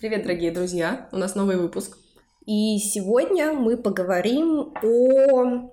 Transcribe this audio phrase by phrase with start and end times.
[0.00, 1.08] Привет, дорогие друзья!
[1.12, 1.98] У нас новый выпуск.
[2.46, 5.70] И сегодня мы поговорим о...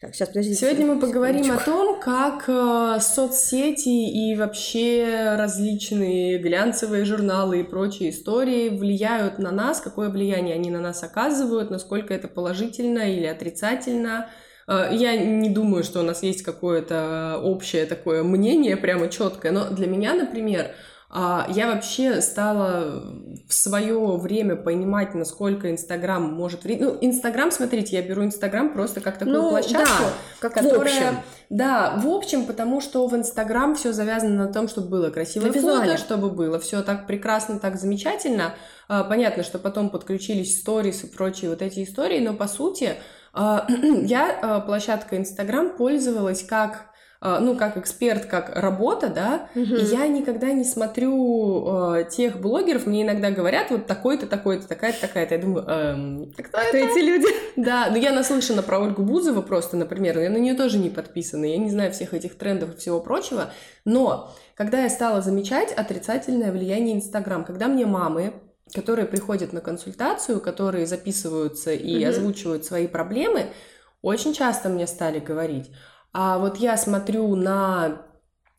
[0.00, 0.58] Так, сейчас, подождите.
[0.58, 1.70] Сегодня мы поговорим секундочку.
[1.70, 9.50] о том, как э, соцсети и вообще различные глянцевые журналы и прочие истории влияют на
[9.50, 14.30] нас, какое влияние они на нас оказывают, насколько это положительно или отрицательно.
[14.66, 19.68] Э, я не думаю, что у нас есть какое-то общее такое мнение, прямо четкое, но
[19.68, 20.70] для меня, например,
[21.12, 23.02] я вообще стала
[23.48, 26.82] в свое время понимать, насколько Инстаграм может вредить.
[26.82, 30.78] Ну, Инстаграм, смотрите, я беру Инстаграм просто как такую ну, площадку, да, как которая...
[30.78, 31.16] в общем.
[31.50, 35.96] Да, в общем, потому что в Инстаграм все завязано на том, чтобы было красивое фото,
[35.96, 38.54] чтобы было все так прекрасно, так замечательно.
[38.88, 42.94] А, понятно, что потом подключились сторис и прочие вот эти истории, но по сути
[43.32, 43.66] а,
[44.02, 46.89] я площадкой Инстаграм пользовалась как а,
[47.40, 49.74] ну, как эксперт, как работа, да, угу.
[49.74, 55.02] и я никогда не смотрю э, тех блогеров, мне иногда говорят, вот такой-то, такой-то, такая-то,
[55.02, 57.26] такая-то, я думаю, эм, кто, кто эти люди?
[57.56, 61.44] Да, но я наслышана про Ольгу Бузову просто, например, я на нее тоже не подписана,
[61.44, 63.50] я не знаю всех этих трендов и всего прочего,
[63.84, 68.32] но когда я стала замечать отрицательное влияние Инстаграм, когда мне мамы
[68.72, 73.46] которые приходят на консультацию, которые записываются и mm озвучивают свои проблемы,
[74.00, 75.70] очень часто мне стали говорить,
[76.12, 78.02] а вот я смотрю на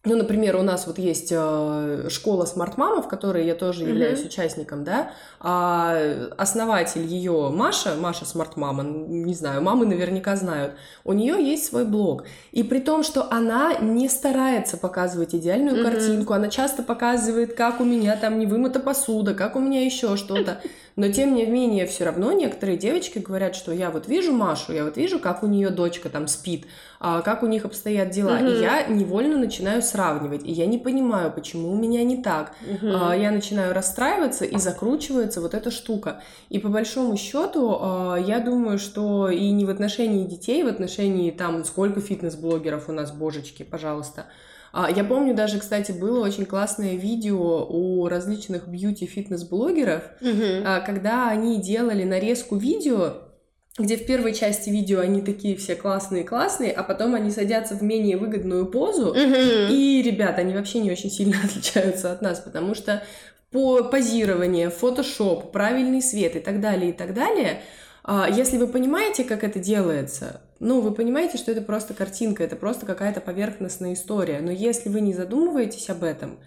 [0.04, 4.28] ну, например, у нас вот есть э, школа смарт-мама, в которой я тоже являюсь mm-hmm.
[4.28, 5.96] участником, да, а
[6.40, 12.24] основатель ее Маша, Маша смарт-мама, не знаю, мамы наверняка знают, у нее есть свой блог.
[12.52, 15.92] И при том, что она не старается показывать идеальную mm-hmm.
[15.92, 20.18] картинку, она часто показывает, как у меня там не вымыта посуда, как у меня еще
[20.18, 20.62] что-то.
[20.96, 24.84] Но тем не менее, все равно некоторые девочки говорят, что я вот вижу Машу, я
[24.84, 26.66] вот вижу, как у нее дочка там спит,
[27.00, 28.38] а, как у них обстоят дела.
[28.38, 28.48] Угу.
[28.48, 30.44] И я невольно начинаю сравнивать.
[30.44, 32.54] И я не понимаю, почему у меня не так.
[32.70, 32.88] Угу.
[32.88, 36.22] Я начинаю расстраиваться и закручивается вот эта штука.
[36.50, 41.32] И по большому счету, а, я думаю, что и не в отношении детей, в отношении
[41.32, 46.96] там, сколько фитнес-блогеров у нас, божечки, пожалуйста, а, я помню даже, кстати, было очень классное
[46.96, 50.64] видео у различных бьюти-фитнес-блогеров, угу.
[50.86, 53.32] когда они делали нарезку видео,
[53.78, 58.18] где в первой части видео они такие все классные-классные, а потом они садятся в менее
[58.18, 63.04] выгодную позу, mm и, ребята, они вообще не очень сильно отличаются от нас, потому что
[63.52, 67.62] по позирование, фотошоп, правильный свет и так далее, и так далее,
[68.04, 72.56] а, если вы понимаете, как это делается, ну, вы понимаете, что это просто картинка, это
[72.56, 74.40] просто какая-то поверхностная история.
[74.42, 76.40] Но если вы не задумываетесь об этом,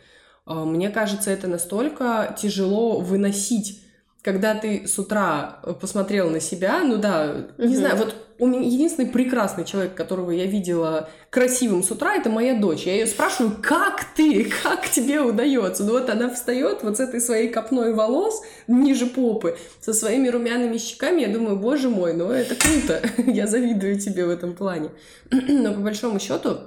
[0.47, 3.81] а, мне кажется, это настолько тяжело выносить
[4.23, 7.69] когда ты с утра э, посмотрел на себя, ну да, угу.
[7.69, 12.29] не знаю, вот у меня единственный прекрасный человек, которого я видела красивым с утра, это
[12.29, 12.83] моя дочь.
[12.83, 15.83] Я ее спрашиваю, как ты, как тебе удается?
[15.83, 20.77] Ну вот она встает вот с этой своей копной волос ниже попы, со своими румяными
[20.77, 23.01] щеками, я думаю, боже мой, ну это круто,
[23.31, 24.91] я завидую тебе в этом плане.
[25.31, 26.59] Но по большому счету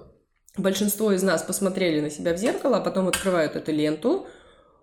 [0.58, 4.26] большинство из нас посмотрели на себя в зеркало, а потом открывают эту ленту,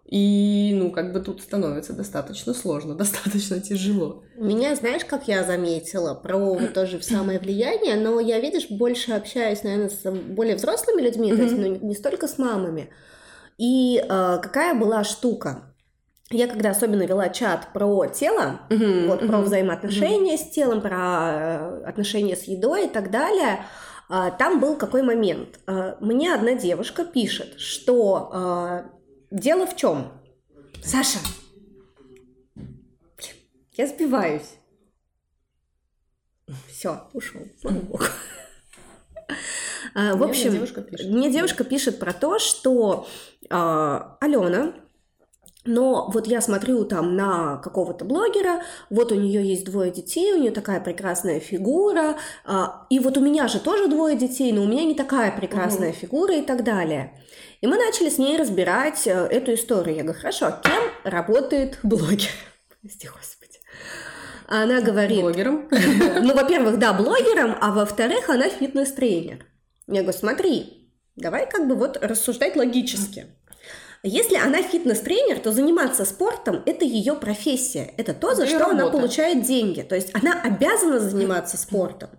[0.06, 4.22] и, ну, как бы тут становится достаточно сложно, достаточно тяжело.
[4.36, 9.90] Меня, знаешь, как я заметила про тоже самое влияние, но я, видишь, больше общаюсь, наверное,
[9.90, 11.36] с более взрослыми людьми, mm-hmm.
[11.36, 12.90] то есть, ну, не столько с мамами.
[13.56, 15.74] И э, какая была штука?
[16.30, 20.50] Я когда особенно вела чат про тело, mm-hmm, вот mm-hmm, про взаимоотношения mm-hmm.
[20.50, 23.64] с телом, про э, отношения с едой и так далее,
[24.10, 25.60] э, там был какой момент.
[25.66, 28.90] Э, мне одна девушка пишет, что
[29.34, 30.12] Дело в чем?
[30.80, 31.18] Саша!
[32.54, 33.34] Блин,
[33.72, 34.58] я сбиваюсь.
[36.68, 37.40] Все, ушел.
[37.60, 38.04] Слава богу.
[39.96, 41.10] А, в общем, мне девушка, пишет.
[41.10, 43.08] мне девушка пишет про то, что
[43.50, 44.72] а, Алена,
[45.64, 50.38] но вот я смотрю там на какого-то блогера, вот у нее есть двое детей, у
[50.38, 54.66] нее такая прекрасная фигура, а, и вот у меня же тоже двое детей, но у
[54.66, 55.96] меня не такая прекрасная угу.
[55.96, 57.20] фигура и так далее.
[57.64, 59.96] И мы начали с ней разбирать э, эту историю.
[59.96, 62.28] Я говорю, хорошо, кем работает блогер?
[62.82, 63.58] Прости, Господи.
[64.46, 65.22] Она говорит...
[65.22, 65.70] Блогером?
[65.70, 69.46] Ну, во-первых, да, блогером, а во-вторых, она фитнес-тренер.
[69.86, 73.28] Я говорю, смотри, давай как бы вот рассуждать логически.
[74.02, 77.94] Если она фитнес-тренер, то заниматься спортом– это ее профессия.
[77.96, 79.80] Это то, за это что она получает деньги.
[79.80, 82.10] То есть она обязана заниматься спортом.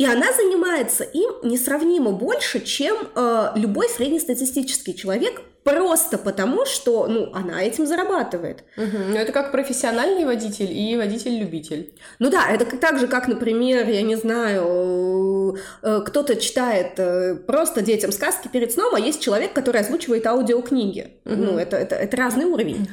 [0.00, 7.30] И она занимается им несравнимо больше, чем э, любой среднестатистический человек, просто потому, что ну,
[7.34, 8.64] она этим зарабатывает.
[8.78, 8.96] Угу.
[9.10, 11.92] Ну, это как профессиональный водитель и водитель-любитель.
[12.18, 17.82] Ну да, это так же, как, например, я не знаю, э, кто-то читает э, просто
[17.82, 21.08] детям сказки перед сном, а есть человек, который озвучивает аудиокниги.
[21.26, 21.34] Угу.
[21.34, 22.88] Ну, это, это, это разный уровень.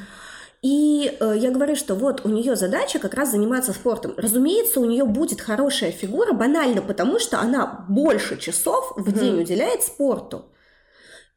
[0.64, 4.14] И э, я говорю, что вот у нее задача как раз заниматься спортом.
[4.18, 9.42] Разумеется, у нее будет хорошая фигура, банально потому, что она больше часов в день mm-hmm.
[9.42, 10.46] уделяет спорту.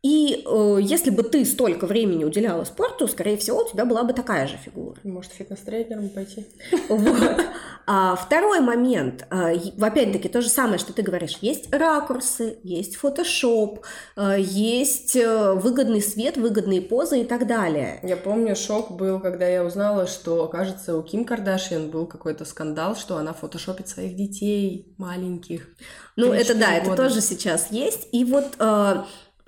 [0.03, 4.15] И э, если бы ты столько времени уделяла спорту, скорее всего, у тебя была бы
[4.15, 4.97] такая же фигура.
[5.05, 6.47] Может, фитнес-тренером пойти?
[6.89, 7.41] Вот.
[7.93, 9.51] А второй момент, а,
[9.81, 16.01] опять-таки, то же самое, что ты говоришь, есть ракурсы, есть фотошоп, а, есть э, выгодный
[16.01, 17.99] свет, выгодные позы и так далее.
[18.05, 22.95] Я помню, шок был, когда я узнала, что, кажется, у Ким Кардашьян был какой-то скандал,
[22.95, 25.67] что она фотошопит своих детей маленьких.
[26.15, 26.93] Ну, это да, года.
[26.93, 28.07] это тоже сейчас есть.
[28.13, 28.55] И вот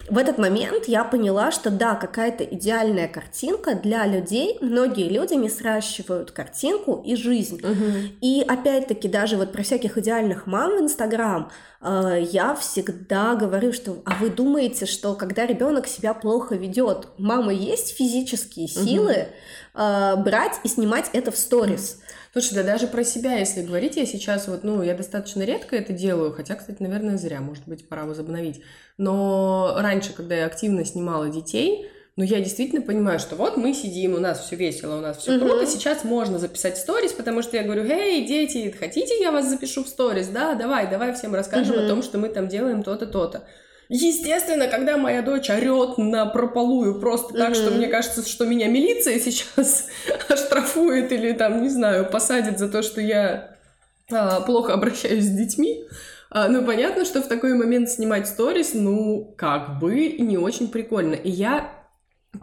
[0.08, 4.58] в этот момент я поняла, что да, какая-то идеальная картинка для людей.
[4.60, 7.60] Многие люди не сращивают картинку и жизнь.
[7.64, 8.19] Угу.
[8.20, 11.50] И опять-таки даже вот про всяких идеальных мам в Инстаграм
[11.81, 17.52] э, я всегда говорю, что а вы думаете, что когда ребенок себя плохо ведет, мама
[17.52, 19.28] есть физические силы
[19.75, 19.82] угу.
[19.82, 22.00] э, брать и снимать это в сторис?
[22.32, 25.93] Слушай, да даже про себя, если говорить, я сейчас вот, ну, я достаточно редко это
[25.93, 28.62] делаю, хотя, кстати, наверное, зря, может быть, пора возобновить.
[28.96, 34.14] Но раньше, когда я активно снимала детей, ну, я действительно понимаю, что вот мы сидим,
[34.14, 35.40] у нас все весело, у нас все uh-huh.
[35.40, 39.84] круто, сейчас можно записать сторис, потому что я говорю, эй, дети, хотите, я вас запишу
[39.84, 40.29] в сторис?
[40.29, 41.84] Да, давай, давай всем расскажем uh-huh.
[41.87, 43.46] о том, что мы там делаем то-то, то-то.
[43.88, 49.19] Естественно, когда моя дочь орет на прополую просто так, что мне кажется, что меня милиция
[49.20, 49.88] сейчас
[50.29, 53.56] оштрафует или там, не знаю, посадит за то, что я
[54.11, 55.84] а, плохо обращаюсь с детьми.
[56.31, 61.14] А, ну, понятно, что в такой момент снимать сторис, ну, как бы не очень прикольно.
[61.14, 61.70] И я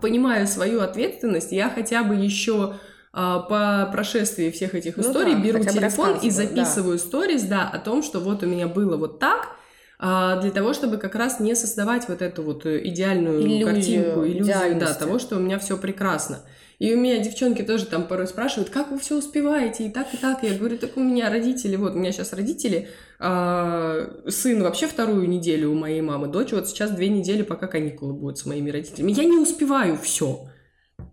[0.01, 2.75] понимаю свою ответственность, я хотя бы еще
[3.11, 7.03] а, по прошествии всех этих ну историй да, беру телефон и записываю да.
[7.03, 9.55] сторис, да, о том, что вот у меня было вот так,
[9.99, 14.79] для того, чтобы как раз не создавать вот эту вот э, идеальную иллюзию, картинку, иллюзию,
[14.79, 16.39] да, того, что у меня все прекрасно.
[16.79, 20.17] И у меня девчонки тоже там порой спрашивают, как вы все успеваете, и так, и
[20.17, 20.41] так.
[20.43, 22.87] Я говорю, так у меня родители, вот у меня сейчас родители,
[23.19, 28.13] а, сын вообще вторую неделю у моей мамы, дочь вот сейчас две недели, пока каникулы
[28.13, 29.11] будут с моими родителями.
[29.11, 30.47] Я не успеваю все.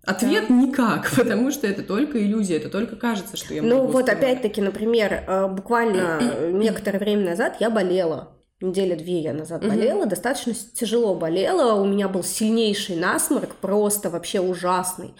[0.04, 0.54] Ответ да.
[0.54, 4.08] никак, потому что это только иллюзия, это только кажется, что я ну могу Ну вот
[4.08, 6.20] опять-таки, например, э, буквально
[6.52, 8.35] некоторое время назад я болела
[8.68, 10.08] недели две я назад болела, угу.
[10.10, 15.14] достаточно тяжело болела, у меня был сильнейший насморк, просто вообще ужасный.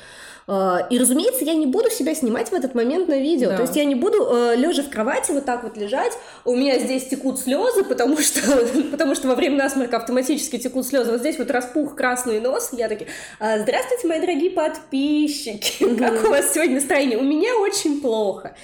[0.48, 3.50] А, и, разумеется, я не буду себя снимать в этот момент на видео.
[3.50, 3.56] Да.
[3.56, 6.12] То есть я не буду э, лежа в кровати вот так вот лежать.
[6.44, 8.40] У меня здесь текут слезы, потому что,
[8.90, 11.10] потому что во время насморка автоматически текут слезы.
[11.10, 12.70] Вот здесь вот распух красный нос.
[12.72, 13.08] Я такие,
[13.40, 15.94] «А, здравствуйте, мои дорогие подписчики.
[15.98, 17.18] Как у вас сегодня настроение?
[17.18, 18.54] У меня очень плохо.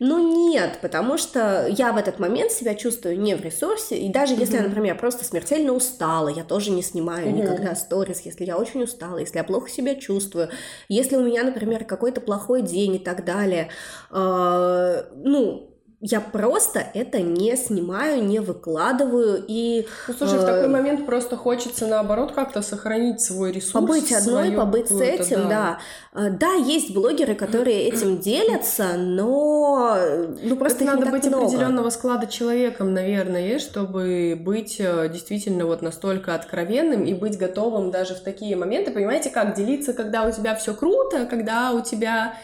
[0.00, 4.34] Ну нет, потому что я в этот момент себя чувствую не в ресурсе, и даже
[4.34, 8.84] если я, например, просто смертельно устала, я тоже не снимаю никогда сторис, если я очень
[8.84, 10.50] устала, если я плохо себя чувствую,
[10.88, 13.70] если у меня, например, какой-то плохой день и так далее,
[14.12, 19.84] э, ну, я просто это не снимаю, не выкладываю и...
[20.06, 23.72] Ну, слушай, э, в такой момент просто хочется, наоборот, как-то сохранить свой ресурс.
[23.72, 25.80] Побыть одной, побыть с этим, да.
[26.14, 26.26] да.
[26.26, 29.96] Э, да, есть блогеры, которые этим делятся, но
[30.40, 31.46] ну, просто это надо быть много.
[31.46, 38.14] определенного склада человеком, наверное, чтобы быть э, действительно вот настолько откровенным и быть готовым даже
[38.14, 42.34] в такие моменты, понимаете, как делиться, когда у тебя все круто, когда у тебя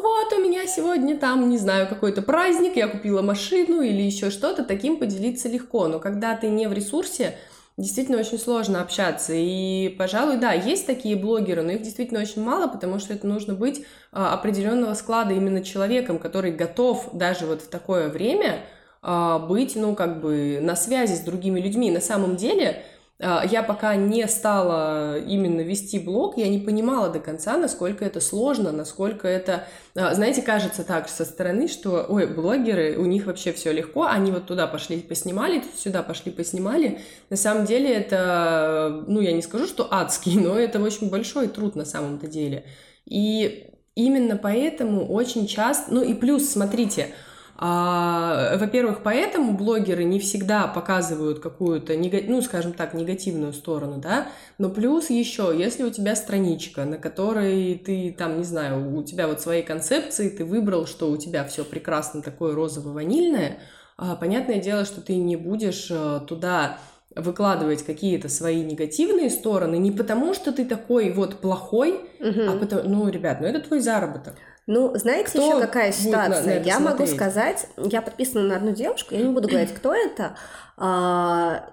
[0.00, 4.64] вот у меня сегодня там, не знаю, какой-то праздник, я купила машину или еще что-то,
[4.64, 5.88] таким поделиться легко.
[5.88, 7.36] Но когда ты не в ресурсе,
[7.78, 9.32] действительно очень сложно общаться.
[9.34, 13.54] И, пожалуй, да, есть такие блогеры, но их действительно очень мало, потому что это нужно
[13.54, 18.60] быть а, определенного склада именно человеком, который готов даже вот в такое время
[19.00, 21.90] а, быть, ну, как бы на связи с другими людьми.
[21.90, 22.82] На самом деле,
[23.20, 28.70] я пока не стала именно вести блог, я не понимала до конца, насколько это сложно,
[28.70, 29.64] насколько это,
[29.96, 34.30] а, знаете, кажется так со стороны, что, ой, блогеры, у них вообще все легко, они
[34.30, 37.00] вот туда пошли поснимали, сюда пошли поснимали.
[37.28, 41.74] На самом деле это, ну, я не скажу, что адский, но это очень большой труд
[41.74, 42.66] на самом-то деле.
[43.04, 47.28] И именно поэтому очень часто, ну и плюс, смотрите, а,
[47.60, 51.94] во-первых, поэтому блогеры не всегда показывают какую-то,
[52.28, 57.74] ну, скажем так, негативную сторону, да, но плюс еще, если у тебя страничка, на которой
[57.74, 61.64] ты там, не знаю, у тебя вот свои концепции, ты выбрал, что у тебя все
[61.64, 63.58] прекрасно такое розово-ванильное,
[63.96, 66.78] а, понятное дело, что ты не будешь э, туда
[67.16, 72.42] выкладывать какие-то свои негативные стороны не потому, что ты такой вот плохой, угу.
[72.48, 74.34] а потому, ну, ребят, ну это твой заработок.
[74.68, 76.42] Ну, знаете кто еще какая ситуация?
[76.42, 79.94] На, на я могу сказать, я подписана на одну девушку, я не буду говорить, кто
[79.94, 80.36] это.
[80.76, 81.70] А,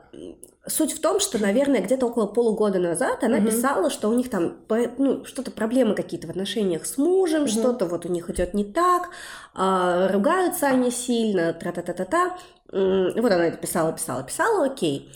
[0.66, 3.48] Суть в том, что, наверное, где-то около полугода назад она угу.
[3.48, 4.56] писала, что у них там
[4.98, 7.50] ну, что-то проблемы какие-то в отношениях с мужем, угу.
[7.50, 9.10] что-то вот у них идет не так,
[9.56, 12.38] э, ругаются они сильно, тра-та-та-та-та.
[12.72, 15.12] Вот она это писала, писала, писала, окей.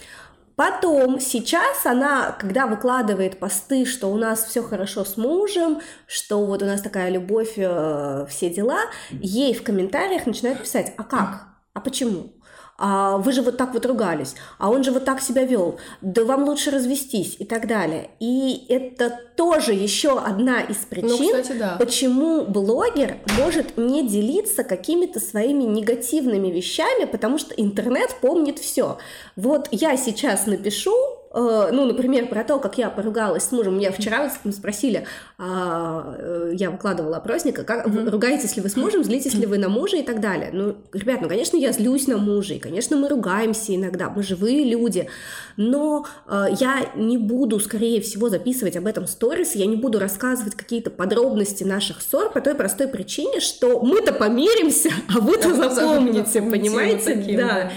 [0.59, 6.61] Потом, сейчас она, когда выкладывает посты, что у нас все хорошо с мужем, что вот
[6.61, 11.47] у нас такая любовь, э, все дела, ей в комментариях начинают писать, а как?
[11.73, 12.33] А почему?
[12.79, 16.23] А вы же вот так вот ругались, а он же вот так себя вел, да
[16.23, 18.09] вам лучше развестись и так далее.
[18.19, 21.75] И это тоже еще одна из причин, ну, кстати, да.
[21.77, 28.97] почему блогер может не делиться какими-то своими негативными вещами, потому что интернет помнит все.
[29.35, 30.93] Вот я сейчас напишу
[31.31, 33.77] Э, ну, например, про то, как я поругалась с мужем.
[33.77, 35.05] Меня вчера вот спросили,
[35.37, 38.09] а, э, я выкладывала опросник, как, mm-hmm.
[38.09, 40.49] ругаетесь ли вы с мужем, злитесь ли вы на мужа и так далее.
[40.51, 44.63] Ну, ребят, ну, конечно, я злюсь на мужа, и, конечно, мы ругаемся иногда, мы живые
[44.63, 45.07] люди,
[45.55, 50.55] но э, я не буду, скорее всего, записывать об этом сторис, я не буду рассказывать
[50.55, 57.15] какие-то подробности наших ссор по той простой причине, что мы-то помиримся, а вы-то запомните, понимаете?
[57.15, 57.47] Таким, да.
[57.47, 57.71] да.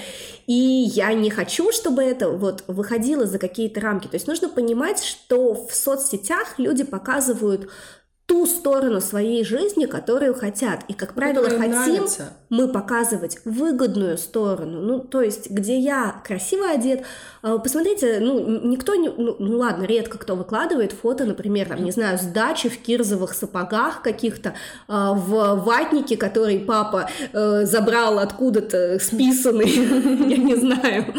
[0.46, 4.08] И я не хочу, чтобы это вот выходило за какие-то рамки.
[4.08, 7.70] То есть нужно понимать, что в соцсетях люди показывают
[8.26, 10.84] ту сторону своей жизни, которую хотят.
[10.88, 12.32] И, как правило, хотим нравится.
[12.50, 14.80] мы показывать выгодную сторону.
[14.80, 17.02] Ну, то есть, где я красиво одет.
[17.42, 19.08] А, посмотрите, ну, никто не...
[19.08, 23.34] Ну, ну ладно, редко кто выкладывает фото, например, там, не знаю, с дачи в кирзовых
[23.34, 24.54] сапогах каких-то,
[24.86, 29.68] а, в ватнике, который папа э, забрал откуда-то списанный,
[30.30, 31.12] я не знаю.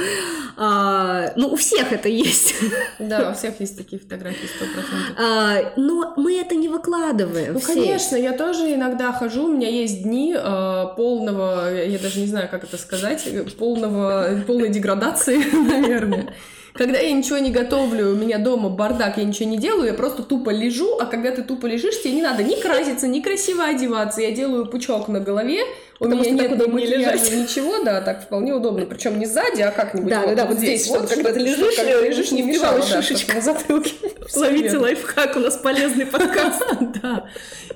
[0.56, 2.56] А, ну, у всех это есть.
[3.00, 5.74] Да, у всех есть такие фотографии, сто процентов.
[5.76, 7.54] Но мы это не выкладываем выкладываем.
[7.54, 7.74] Ну, все.
[7.74, 12.48] конечно, я тоже иногда хожу, у меня есть дни э, полного, я даже не знаю,
[12.50, 16.34] как это сказать, полного, полной деградации, наверное.
[16.74, 20.24] Когда я ничего не готовлю, у меня дома бардак, я ничего не делаю, я просто
[20.24, 24.22] тупо лежу, а когда ты тупо лежишь, тебе не надо ни краситься, ни красиво одеваться.
[24.22, 25.60] Я делаю пучок на голове,
[26.04, 28.86] у Потому меня нет ни макияжа, ничего, да, так вполне удобно.
[28.86, 31.76] Причем не сзади, а как-нибудь да, вот, да, вот здесь, вот, чтобы, когда ты лежишь,
[31.78, 33.92] когда лежишь, не мешала да, шишечка на затылке.
[34.36, 36.62] Ловите лайфхак, у нас полезный подкаст.
[37.02, 37.26] Да.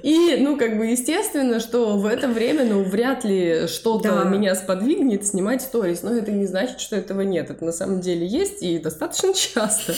[0.04, 5.26] И, ну, как бы, естественно, что в это время, ну, вряд ли что-то меня сподвигнет
[5.26, 6.04] снимать сторис.
[6.04, 7.50] Но это не значит, что этого нет.
[7.50, 9.94] Это на самом деле есть и достаточно часто.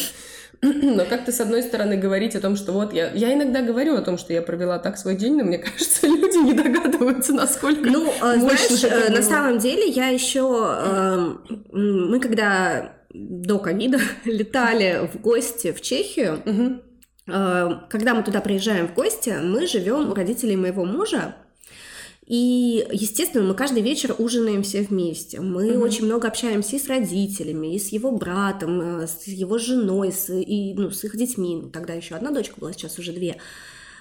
[0.62, 3.12] Но как-то, с одной стороны, говорить о том, что вот я...
[3.14, 6.38] Я иногда говорю о том, что я провела так свой день, но мне кажется, люди
[6.38, 10.78] не догадываются, насколько Ну, а, знаешь, э, на самом деле я еще...
[10.86, 16.42] Эм, мы когда до ковида летали в гости в Чехию,
[17.28, 21.36] э, когда мы туда приезжаем в гости, мы живем у родителей моего мужа,
[22.30, 25.42] и, естественно, мы каждый вечер ужинаем все вместе.
[25.42, 25.84] Мы угу.
[25.84, 30.32] очень много общаемся и с родителями, и с его братом, э, с его женой, с,
[30.32, 31.56] и, ну, с их детьми.
[31.56, 33.38] Ну, тогда еще одна дочка была, сейчас уже две.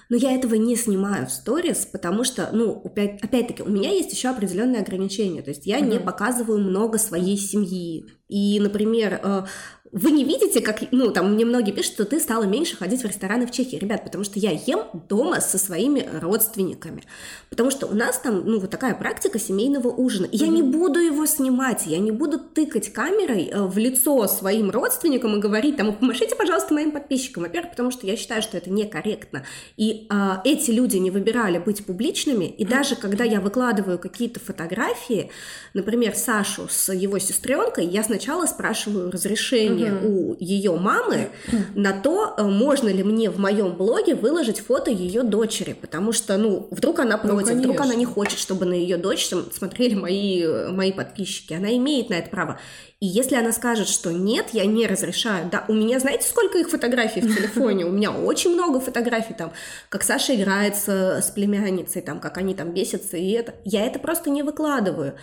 [0.09, 4.11] Но я этого не снимаю в сторис, потому что, ну, опять, опять-таки, у меня есть
[4.11, 5.41] еще определенные ограничения.
[5.41, 8.05] То есть я mm не показываю много своей семьи.
[8.27, 9.43] И, например, э,
[9.91, 13.07] вы не видите, как, ну, там мне многие пишут, что ты стала меньше ходить в
[13.07, 13.77] рестораны в Чехии.
[13.77, 17.03] Ребят, потому что я ем дома со своими родственниками.
[17.49, 20.25] Потому что у нас там, ну, вот такая практика семейного ужина.
[20.25, 20.45] И mm-hmm.
[20.45, 25.35] я не буду его снимать, я не буду тыкать камерой э, в лицо своим родственникам
[25.37, 27.43] и говорить, там, помашите, пожалуйста, моим подписчикам.
[27.43, 29.43] Во-первых, потому что я считаю, что это некорректно.
[29.75, 32.45] И а, эти люди не выбирали быть публичными.
[32.45, 35.31] И даже когда я выкладываю какие-то фотографии,
[35.73, 40.31] например, Сашу с его сестренкой, я сначала спрашиваю разрешение разрешение угу.
[40.31, 41.29] у ее мамы
[41.75, 46.37] на то, э, можно ли мне в моем блоге выложить фото ее дочери, потому что,
[46.37, 49.45] ну, вдруг она ну, против, ну, вдруг она не хочет, чтобы на ее дочь там,
[49.51, 52.59] смотрели мои, э, мои подписчики, она имеет на это право.
[52.99, 56.69] И если она скажет, что нет, я не разрешаю, да, у меня, знаете, сколько их
[56.69, 57.85] фотографий в телефоне?
[57.85, 59.53] У меня очень много фотографий там,
[59.87, 63.53] как Саша играет с, с племянницей, там, как они там бесятся, и это.
[63.63, 65.15] Я это просто не выкладываю.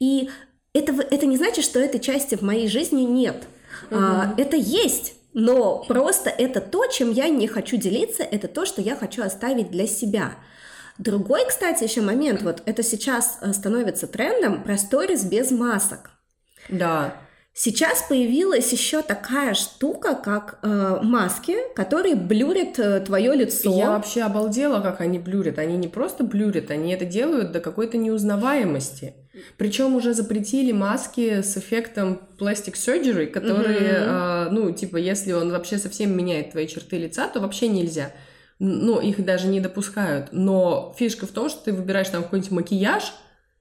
[0.00, 0.28] И
[0.72, 3.44] это, это не значит, что этой части в моей жизни нет.
[3.90, 3.98] Угу.
[3.98, 5.14] А, это есть.
[5.32, 9.70] Но просто это то, чем я не хочу делиться, это то, что я хочу оставить
[9.70, 10.32] для себя.
[10.98, 16.10] Другой, кстати, еще момент, вот это сейчас э, становится трендом про сторис без масок.
[16.68, 17.14] Да.
[17.52, 23.74] Сейчас появилась еще такая штука, как э, маски, которые блюрят э, твое лицо.
[23.76, 25.58] Я вообще обалдела, как они блюрят.
[25.58, 29.14] Они не просто блюрят, они это делают до какой-то неузнаваемости.
[29.56, 34.46] Причем уже запретили маски с эффектом plastic surgery, которые, mm-hmm.
[34.46, 38.12] э, ну, типа, если он вообще совсем меняет твои черты лица, то вообще нельзя.
[38.58, 40.28] Ну, их даже не допускают.
[40.32, 43.12] Но фишка в том, что ты выбираешь там какой-нибудь макияж,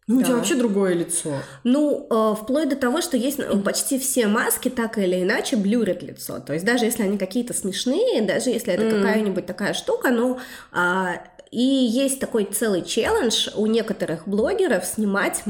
[0.08, 1.36] Ну, у тебя вообще другое лицо.
[1.64, 6.02] Ну, э, вплоть до того, что есть ну, почти все маски так или иначе блюрят
[6.02, 6.40] лицо.
[6.40, 8.98] То есть даже если они какие-то смешные, даже если это mm.
[8.98, 10.40] какая-нибудь такая штука, ну,
[10.74, 11.14] э,
[11.52, 15.44] и есть такой целый челлендж у некоторых блогеров снимать,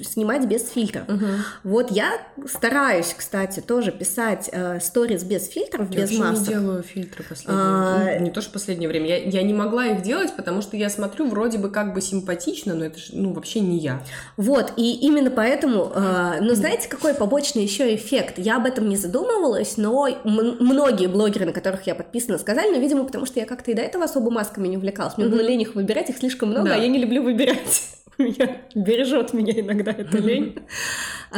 [0.00, 1.06] снимать без фильтров.
[1.08, 1.26] Угу.
[1.64, 2.12] Вот я
[2.46, 6.48] стараюсь, кстати, тоже писать э, сторис без фильтров, я без масок.
[6.48, 8.16] Я не делаю фильтры последнее а...
[8.18, 9.08] ну, Не то, что последнее время.
[9.08, 12.74] Я, я не могла их делать, потому что я смотрю вроде бы как бы симпатично,
[12.74, 14.02] но это же ну, вообще не я.
[14.38, 18.38] Вот, и именно поэтому, э, ну знаете, какой побочный еще эффект?
[18.38, 23.04] Я об этом не задумывалась, но многие блогеры, на которых я подписана, сказали, но, видимо,
[23.04, 25.18] потому что я как-то и до этого особо масками не увлекалась.
[25.18, 26.74] Мне мне было лень их выбирать, их слишком много, да.
[26.74, 27.82] а я не люблю выбирать.
[28.18, 30.58] Меня бережет меня иногда эта лень.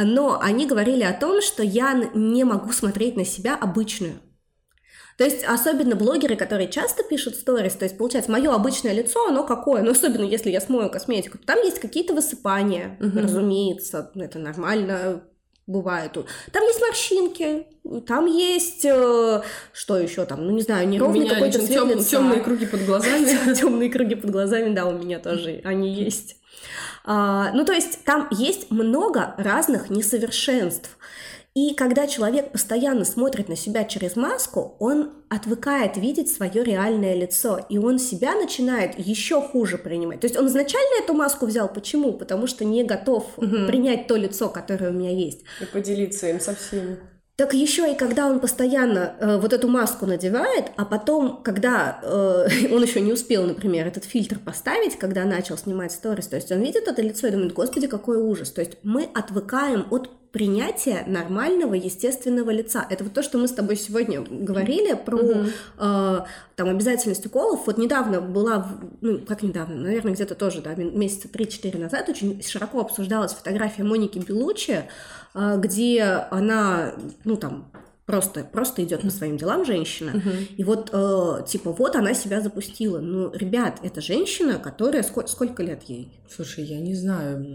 [0.01, 4.21] Но они говорили о том, что я не могу смотреть на себя обычную.
[5.17, 9.43] То есть, особенно блогеры, которые часто пишут сторис, то есть, получается, мое обычное лицо, оно
[9.43, 13.19] какое, ну, особенно если я смою косметику, то там есть какие-то высыпания, угу.
[13.19, 15.25] разумеется, это нормально,
[15.69, 16.13] бывает.
[16.51, 17.65] Там есть морщинки,
[18.07, 22.09] там есть э, что еще там, ну не знаю, неровный какой-то цвет тем, лица.
[22.09, 23.53] Темные круги под глазами.
[23.55, 26.37] Темные круги под глазами, да, у меня тоже они есть.
[27.05, 30.97] А, ну то есть там есть много разных несовершенств.
[31.59, 37.59] И когда человек постоянно смотрит на себя через маску, он отвыкает видеть свое реальное лицо,
[37.67, 40.21] и он себя начинает еще хуже принимать.
[40.21, 42.13] То есть он изначально эту маску взял, почему?
[42.13, 43.67] Потому что не готов угу.
[43.67, 45.41] принять то лицо, которое у меня есть.
[45.59, 46.97] И поделиться им со всеми.
[47.35, 52.47] Так еще и когда он постоянно э, вот эту маску надевает, а потом, когда э,
[52.73, 56.61] он еще не успел, например, этот фильтр поставить, когда начал снимать сторис, то есть он
[56.61, 58.49] видит это лицо и думает, господи, какой ужас.
[58.51, 62.85] То есть мы отвыкаем от принятия нормального, естественного лица.
[62.89, 65.45] Это вот то, что мы с тобой сегодня говорили про угу.
[65.79, 66.19] э,
[66.55, 67.65] там обязательность уколов.
[67.65, 68.67] Вот недавно была,
[69.01, 74.19] ну, как недавно, наверное, где-то тоже, да, месяца 3-4 назад очень широко обсуждалась фотография Моники
[74.19, 74.83] Белучи,
[75.33, 76.93] э, где она,
[77.23, 77.71] ну, там,
[78.09, 80.13] Просто, просто идет по своим делам женщина.
[80.15, 80.29] Угу.
[80.57, 82.97] И вот, э, типа, вот она себя запустила.
[82.97, 85.03] Ну, ребят, это женщина, которая...
[85.03, 86.09] Сколько, сколько лет ей?
[86.27, 87.45] Слушай, я не знаю.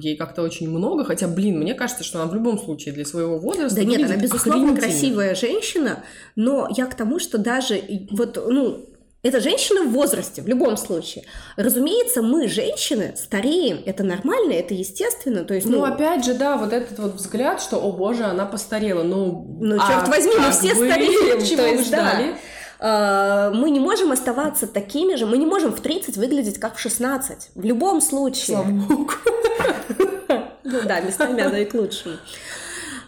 [0.00, 1.04] Ей как-то очень много.
[1.04, 3.76] Хотя, блин, мне кажется, что она в любом случае для своего возраста...
[3.76, 6.02] Да нет, она, безусловно, красивая женщина.
[6.34, 7.80] Но я к тому, что даже...
[8.10, 8.89] Вот, ну,
[9.22, 11.24] это женщина в возрасте, в любом случае.
[11.56, 13.82] Разумеется, мы, женщины, стареем.
[13.84, 15.44] Это нормально, это естественно.
[15.44, 18.46] То есть, ну, ну опять же, да, вот этот вот взгляд, что, о боже, она
[18.46, 19.02] постарела.
[19.02, 21.44] Ну, ну а черт возьми, мы все вы стареем.
[21.44, 22.32] Чего то есть, ждали?
[22.32, 22.38] Да
[22.80, 27.50] мы не можем оставаться такими же, мы не можем в 30 выглядеть как в 16.
[27.54, 28.56] В любом случае.
[28.56, 29.12] Слава богу.
[30.64, 32.16] Ну да, местами оно и к лучшему.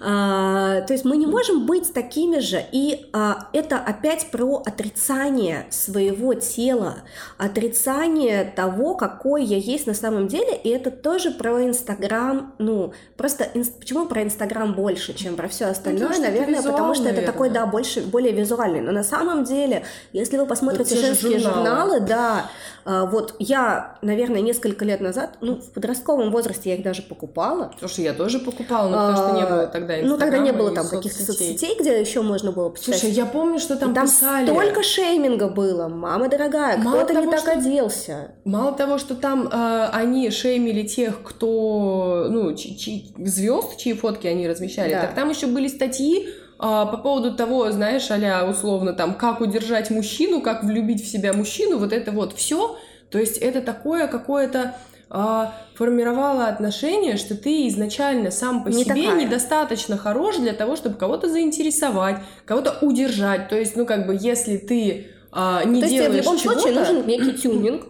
[0.04, 2.64] А, то есть мы не можем быть такими же.
[2.72, 6.96] И а, это опять про отрицание своего тела,
[7.38, 10.56] отрицание того, какой я есть на самом деле.
[10.56, 12.54] И это тоже про Инстаграм.
[12.58, 13.64] Ну, просто ин...
[13.64, 16.08] почему про Инстаграм больше, чем про все остальное?
[16.08, 18.80] Ну, Наверное, потому что это такой, да, больше, более визуальный.
[18.80, 21.98] Но на самом деле, если вы посмотрите женские журналы.
[21.98, 22.50] журналы, да,
[22.84, 27.72] а, вот я, наверное, несколько лет назад, ну, в подростковом возрасте я их даже покупала.
[27.78, 30.70] Слушай, я тоже покупала, но потому что не было тогда тогда Ну, тогда не было
[30.74, 33.00] там каких-то соцсетей, где еще можно было почитать.
[33.00, 34.46] Слушай, я помню, что там, и там писали.
[34.46, 37.52] столько шейминга было, мама дорогая, кто-то не так что...
[37.52, 38.32] оделся.
[38.44, 44.48] Мало того, что там э, они шеймили тех, кто, ну, чьи, звезд, чьи фотки они
[44.48, 45.02] размещали, да.
[45.02, 46.28] так там еще были статьи,
[46.64, 51.32] а, по поводу того, знаешь, а условно там, как удержать мужчину, как влюбить в себя
[51.32, 52.78] мужчину, вот это вот все.
[53.10, 54.76] То есть это такое какое-то
[55.14, 59.20] а, формировала отношение, что ты изначально сам по не себе такая.
[59.20, 63.50] недостаточно хорош для того, чтобы кого-то заинтересовать, кого-то удержать.
[63.50, 66.72] То есть, ну, как бы, если ты а, не То делаешь есть, в любом случае
[66.72, 67.88] нужен некий тюнинг.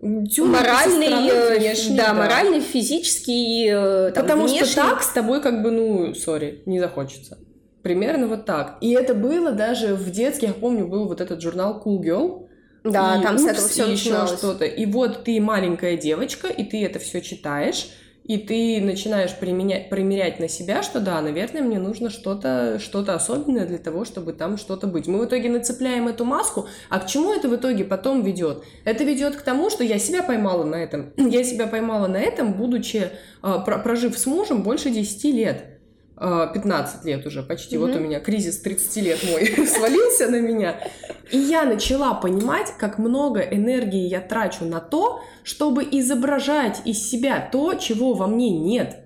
[0.00, 4.66] Тюнинг моральный, стороны, э, внешний, да, да, моральный, физический, э, там, Потому внешний.
[4.66, 7.38] что так с тобой как бы, ну, сори, не захочется.
[7.82, 8.78] Примерно вот так.
[8.80, 12.46] И это было даже в детстве, я помню, был вот этот журнал Cool Girl,
[12.84, 14.64] да, и там упс, с этого все еще что-то.
[14.64, 17.88] И вот ты маленькая девочка, и ты это все читаешь,
[18.24, 23.66] и ты начинаешь применять, примерять на себя, что да, наверное, мне нужно что-то что особенное
[23.66, 25.06] для того, чтобы там что-то быть.
[25.06, 28.62] Мы в итоге нацепляем эту маску, а к чему это в итоге потом ведет?
[28.84, 31.12] Это ведет к тому, что я себя поймала на этом.
[31.16, 33.10] Я себя поймала на этом, будучи,
[33.42, 35.64] а, прожив с мужем больше 10 лет.
[36.16, 37.86] 15 лет уже почти, угу.
[37.86, 40.80] вот у меня кризис 30 лет мой свалился на меня.
[41.30, 47.48] И я начала понимать, как много энергии я трачу на то, чтобы изображать из себя
[47.50, 48.98] то, чего во мне нет.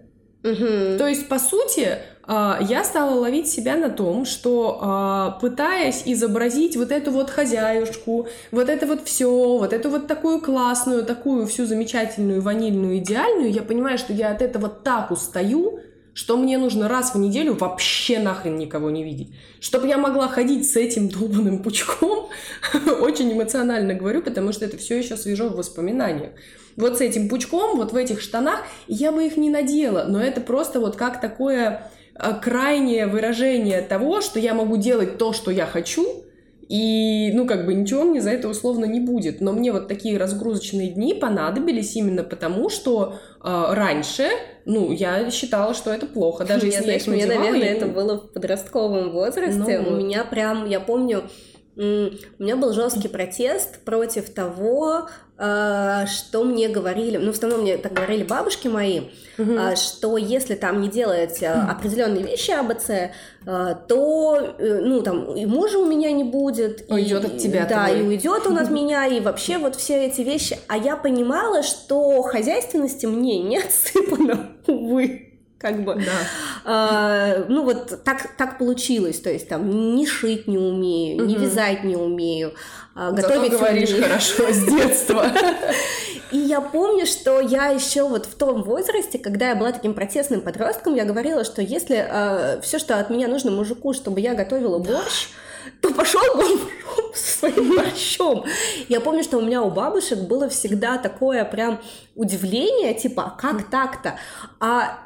[0.43, 0.99] Мгм.
[0.99, 6.77] То есть, по сути, а, я стала ловить себя на том, что а, пытаясь изобразить
[6.77, 11.67] вот эту вот хозяюшку, вот это вот все, вот эту вот такую классную, такую всю
[11.67, 15.81] замечательную, ванильную, идеальную, я понимаю, что я от этого так устаю,
[16.17, 19.29] что мне нужно раз в неделю вообще нахрен никого не видеть.
[19.61, 22.31] Чтобы я могла ходить с этим долбанным пучком,
[23.03, 26.31] очень эмоционально говорю, потому что это все еще свежо в воспоминаниях.
[26.75, 30.41] Вот с этим пучком, вот в этих штанах, я бы их не надела, но это
[30.41, 35.67] просто вот как такое э, крайнее выражение того, что я могу делать то, что я
[35.67, 36.25] хочу,
[36.69, 39.41] и, ну, как бы ничего мне за это условно не будет.
[39.41, 44.29] Но мне вот такие разгрузочные дни понадобились именно потому, что э, раньше,
[44.65, 46.45] ну, я считала, что это плохо.
[46.45, 49.79] Даже Мне, если я знаешь, их мне, надевала, наверное, я это было в подростковом возрасте.
[49.79, 51.25] Ну У меня прям, я помню,
[51.77, 55.09] у меня был жесткий протест против того,
[55.39, 59.03] э, что мне говорили, ну, в основном мне так говорили бабушки мои,
[59.39, 63.13] а, что если там не делать э, определенные вещи АБЦ,
[63.89, 66.89] то, э, ну, там, и мужа у меня не будет.
[66.89, 68.01] и- Уйдет от тебя Да, твой.
[68.01, 70.59] и уйдет он от меня, и вообще вот все эти вещи.
[70.69, 75.26] А я понимала, что хозяйственности мне не отсыпано, увы.
[75.67, 75.95] Как бы.
[75.97, 76.13] Да.
[76.65, 81.43] А, ну вот так, так получилось, то есть там не шить не умею, не Мгм.
[81.45, 82.55] вязать не умею,
[82.95, 84.05] а, Зато готовить говоришь умею.
[84.05, 85.27] хорошо с детства.
[86.31, 90.41] И я помню, что я еще вот в том возрасте, когда я была таким протестным
[90.41, 95.29] подростком, я говорила, что если все, что от меня нужно мужику, чтобы я готовила борщ,
[95.81, 96.61] то пошел он
[97.15, 98.45] со своим борщом.
[98.89, 101.81] Я помню, что у меня у бабушек было всегда такое прям
[102.15, 104.19] удивление, типа, а как так-то?
[104.61, 104.99] А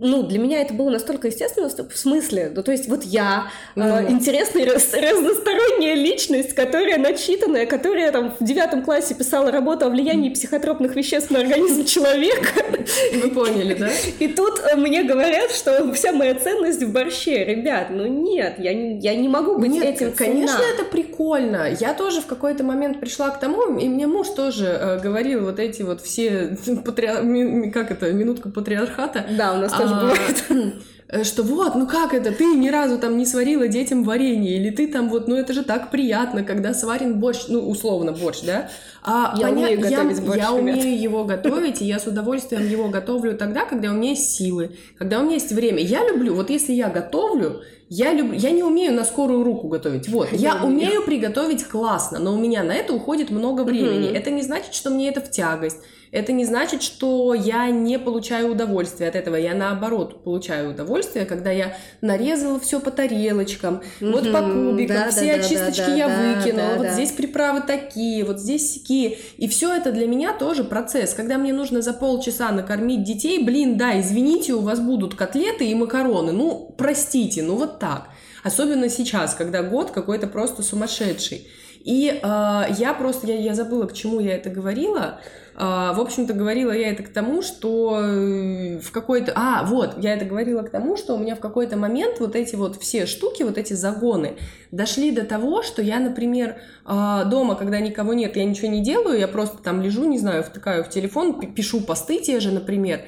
[0.00, 3.44] ну, для меня это было настолько естественно, в смысле, ну, то есть вот я,
[3.76, 4.10] э, Ну.
[4.10, 10.30] интересная раз- разносторонняя личность, которая начитанная, которая там в девятом классе писала работу о влиянии
[10.30, 12.48] психотропных веществ на организм человека,
[13.22, 13.88] Вы поняли, да?
[14.18, 17.44] и тут э, мне говорят, что вся моя ценность в борще.
[17.44, 20.72] Ребят, ну нет, я не, я не могу быть Нет, этим конечно, ценна.
[20.74, 21.68] это прикольно.
[21.80, 25.58] Я тоже в какой-то момент пришла к тому, и мне муж тоже э, говорил вот
[25.58, 26.56] эти вот все
[27.22, 29.24] ми- как это минутка патриархата.
[29.36, 30.74] Да, у нас тоже А, бывает.
[31.08, 34.70] э, Что вот, ну как это, ты ни разу там не сварила детям варенье, или
[34.70, 38.68] ты там вот, ну это же так приятно, когда сварен борщ, ну условно борщ, да?
[39.02, 40.60] А Я поня- умею готовить борщ, Я ребят.
[40.60, 44.70] умею его готовить, и я с удовольствием его готовлю тогда, когда у меня есть силы,
[44.98, 45.80] когда у меня есть время.
[45.82, 50.08] Я люблю, вот если я готовлю, я люблю, я не умею на скорую руку готовить.
[50.10, 50.88] Вот, я Я умею.
[50.90, 54.10] умею приготовить классно, но у меня на это уходит много времени.
[54.14, 55.78] Это не значит, что мне это в тягость.
[56.10, 59.36] Это не значит, что я не получаю удовольствия от этого.
[59.36, 65.36] Я наоборот получаю удовольствие, когда я нарезала все по тарелочкам, вот по кубикам, Да, все
[65.36, 66.92] да, очисточки да, я да, выкинула, да, вот да.
[66.92, 69.18] здесь приправы такие, вот здесь сякие.
[69.36, 71.14] И все это для меня тоже процесс.
[71.14, 75.74] Когда мне нужно за полчаса накормить детей, блин, да, извините, у вас будут котлеты и
[75.74, 76.32] макароны.
[76.32, 78.08] Ну, простите, ну вот так.
[78.42, 81.48] Особенно сейчас, когда год какой-то просто сумасшедший.
[81.84, 85.20] И э, я просто, я, я забыла, к чему я это говорила.
[85.60, 89.32] А, в общем-то, говорила я это к тому, что э, в какой-то...
[89.34, 92.54] А, вот, я это говорила к тому, что у меня в какой-то момент вот эти
[92.54, 94.34] вот все штуки, вот эти загоны
[94.70, 99.18] дошли до того, что я, например, а, дома, когда никого нет, я ничего не делаю,
[99.18, 103.00] я просто там лежу, не знаю, втыкаю в телефон, пи- пишу посты те же, например,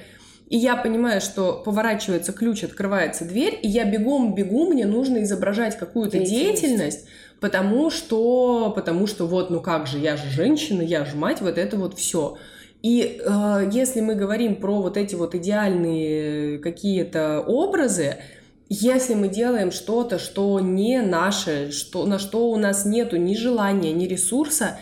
[0.48, 5.78] и я понимаю, что поворачивается ключ, открывается дверь, и я бегом бегу, мне нужно изображать
[5.78, 6.60] какую-то Деятельность.
[6.60, 7.06] деятельность,
[7.40, 11.58] потому что, потому что вот, ну как же, я же женщина, я же мать, вот
[11.58, 12.36] это вот все.
[12.82, 18.16] И э, если мы говорим про вот эти вот идеальные какие-то образы,
[18.68, 23.92] если мы делаем что-то, что не наше, что, на что у нас нету ни желания,
[23.92, 24.78] ни ресурса,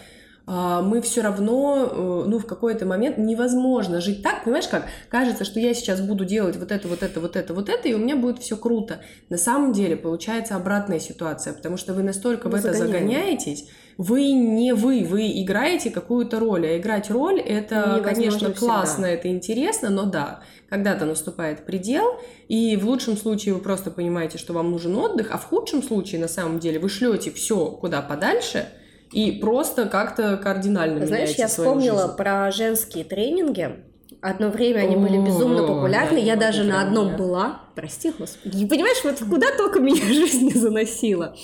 [0.83, 5.61] мы все равно, э, ну, в какой-то момент невозможно жить так, понимаешь, как кажется, что
[5.61, 8.17] я сейчас буду делать вот это, вот это, вот это, вот это, и у меня
[8.17, 9.01] будет все круто.
[9.29, 13.09] На самом деле получается обратная ситуация, потому что вы настолько в Мы это загоняем.
[13.09, 18.55] загоняетесь, вы не вы, вы играете какую-то роль, а играть роль это, Невозможно конечно, всегда.
[18.55, 22.07] классно, это интересно, но да, когда-то наступает предел,
[22.49, 26.21] и в лучшем случае вы просто понимаете, что вам нужен отдых, а в худшем случае,
[26.21, 28.69] на самом деле, вы шлете все куда подальше
[29.13, 32.17] и просто как-то кардинально Знаешь, меняете я свою вспомнила жизнь.
[32.17, 33.85] про женские тренинги.
[34.21, 36.19] Одно время они были безумно популярны.
[36.19, 37.63] я даже на одном была.
[37.75, 38.67] Прости, господи.
[38.67, 41.37] Понимаешь, вот куда только меня жизнь не заносила.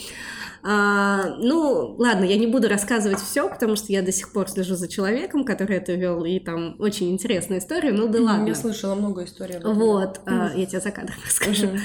[0.66, 4.76] А, ну, ладно, я не буду рассказывать все, потому что я до сих пор слежу
[4.76, 7.92] за человеком, который это вел, и там очень интересная история.
[7.92, 8.48] Ну да ладно.
[8.48, 9.74] Я слышала много историй об этом.
[9.74, 11.66] Вот, а, я тебе за кадром расскажу.
[11.66, 11.80] Мгм.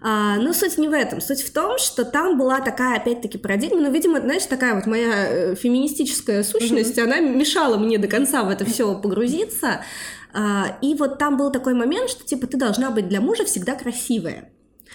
[0.00, 1.20] А, но суть не в этом.
[1.20, 3.80] Суть в том, что там была такая, опять-таки, парадигма.
[3.80, 7.02] Ну, видимо, знаешь, такая вот моя э, феминистическая сущность, mm-hmm.
[7.02, 9.82] она мешала мне до конца в это все погрузиться.
[10.32, 13.74] А, и вот там был такой момент, что, типа, ты должна быть для мужа всегда
[13.74, 14.50] красивая.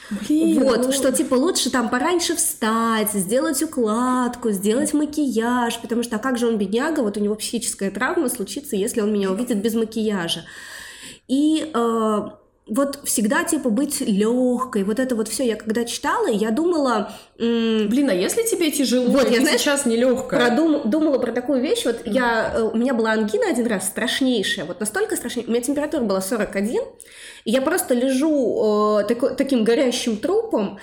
[0.10, 0.92] Блин, вот, ну...
[0.92, 6.48] что типа лучше там пораньше встать, сделать укладку, сделать макияж, потому что а как же
[6.48, 10.44] он бедняга, вот у него психическая травма случится, если он меня увидит без макияжа.
[11.28, 12.22] И э,
[12.66, 15.46] вот всегда типа быть легкой, вот это вот все.
[15.46, 20.40] Я когда читала, я думала, блин, а если тебе тяжело, вот я знаешь, сейчас нелегкая.
[20.40, 21.84] Продум, думала про такую вещь.
[21.86, 22.12] Вот mm.
[22.12, 25.50] я, э, у меня была ангина один раз страшнейшая, вот настолько страшнейшая.
[25.50, 26.82] У меня температура была 41,
[27.44, 30.80] и я просто лежу э, тако, таким горящим трупом.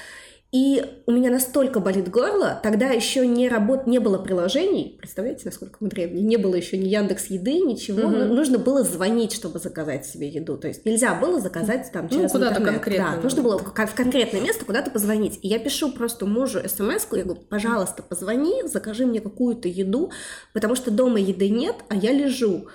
[0.52, 5.76] И у меня настолько болит горло, тогда еще не работ, не было приложений, представляете, насколько
[5.78, 8.34] мы древние, не было еще ни Яндекс Еды, ничего, угу.
[8.34, 12.32] нужно было звонить, чтобы заказать себе еду, то есть нельзя было заказать там ну, через
[12.32, 13.12] ну, куда-то конкретно.
[13.14, 15.38] Да, нужно было в конкретное место куда-то позвонить.
[15.42, 20.10] И я пишу просто мужу смс я говорю, пожалуйста, позвони, закажи мне какую-то еду,
[20.52, 22.66] потому что дома еды нет, а я лежу.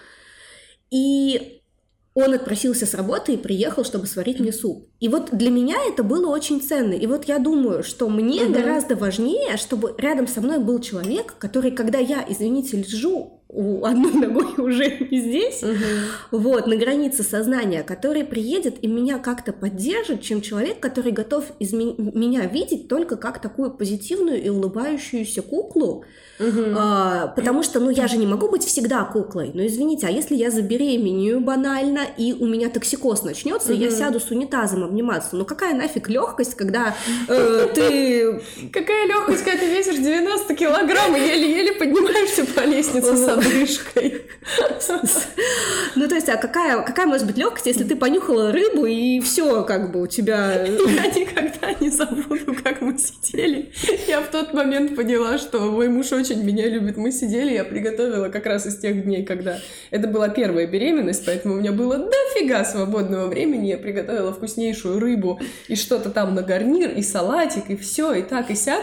[0.91, 1.61] И
[2.15, 4.87] он отпросился с работы и приехал, чтобы сварить мне суп.
[5.01, 6.93] И вот для меня это было очень ценно.
[6.93, 8.53] И вот я думаю, что мне угу.
[8.53, 14.13] гораздо важнее, чтобы рядом со мной был человек, который, когда я, извините, лежу у одной
[14.27, 16.39] ногой уже не здесь, угу.
[16.39, 21.73] вот, на границе сознания, который приедет и меня как-то поддержит, чем человек, который готов из
[21.73, 26.05] меня видеть только как такую позитивную и улыбающуюся куклу,
[26.37, 26.75] Угу.
[26.77, 29.51] А, потому что, ну, я же не могу быть всегда куклой.
[29.53, 33.79] Ну, извините, а если я забеременею банально, и у меня токсикоз начнется, угу.
[33.79, 36.95] и я сяду с унитазом обниматься, ну какая нафиг легкость, когда
[37.29, 38.41] э, ты...
[38.73, 44.23] Какая легкость, когда ты весишь 90 килограмм и еле-еле поднимаешься по лестнице с одышкой.
[45.95, 49.63] Ну, то есть, а какая, какая может быть легкость, если ты понюхала рыбу, и все,
[49.63, 50.65] как бы у тебя...
[50.65, 53.71] Я никогда не забуду, как мы сидели.
[54.07, 56.97] Я в тот момент поняла, что мой муж очень очень меня любит.
[56.97, 59.59] Мы сидели, я приготовила как раз из тех дней, когда
[59.91, 63.67] это была первая беременность, поэтому у меня было дофига свободного времени.
[63.67, 68.49] Я приготовила вкуснейшую рыбу и что-то там на гарнир, и салатик, и все, и так,
[68.49, 68.81] и сяк.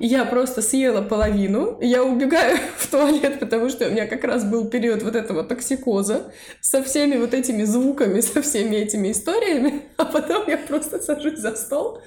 [0.00, 1.78] И я просто съела половину.
[1.80, 6.32] Я убегаю в туалет, потому что у меня как раз был период вот этого токсикоза
[6.60, 9.82] со всеми вот этими звуками, со всеми этими историями.
[9.96, 12.00] А потом я просто сажусь за стол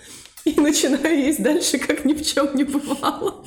[0.43, 3.45] и начинаю есть дальше, как ни в чем не бывало.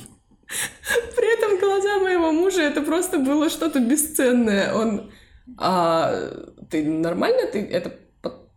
[1.15, 4.73] При этом глаза моего мужа это просто было что-то бесценное.
[4.73, 5.11] Он,
[5.57, 6.31] а
[6.69, 7.47] ты нормально?
[7.51, 7.93] Ты это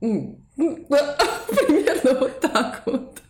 [0.00, 3.20] ну, примерно вот так вот.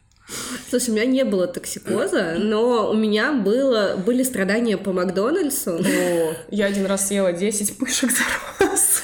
[0.68, 5.72] Слушай, у меня не было токсикоза, но у меня было, были страдания по Макдональдсу.
[5.72, 8.22] О, я один раз съела 10 пышек за
[8.60, 9.02] раз.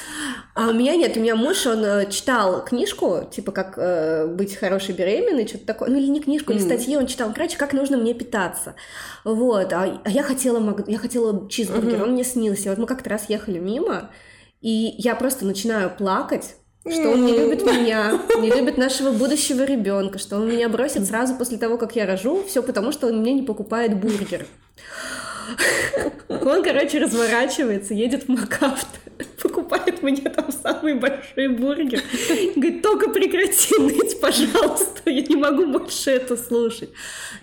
[0.57, 4.57] А у меня нет, у меня муж, он э, читал книжку, типа, как э, быть
[4.57, 7.99] хорошей беременной, что-то такое, ну или не книжку, или статьи, он читал, короче, как нужно
[7.99, 8.75] мне питаться.
[9.23, 12.03] Вот, а, а я хотела, я хотела чизбургер, mm-hmm.
[12.03, 12.71] он мне снился.
[12.71, 14.11] Вот мы как-то раз ехали мимо,
[14.63, 16.57] и я просто начинаю плакать,
[16.89, 21.35] что он не любит меня, не любит нашего будущего ребенка, что он меня бросит сразу
[21.35, 24.47] после того, как я рожу, все потому, что он мне не покупает бургер.
[26.29, 29.06] Он, короче, разворачивается, едет в МакАвто,
[29.43, 32.03] покупает мне там самый большой бургер.
[32.55, 36.91] Говорит, только прекрати ныть, пожалуйста, я не могу больше это слушать.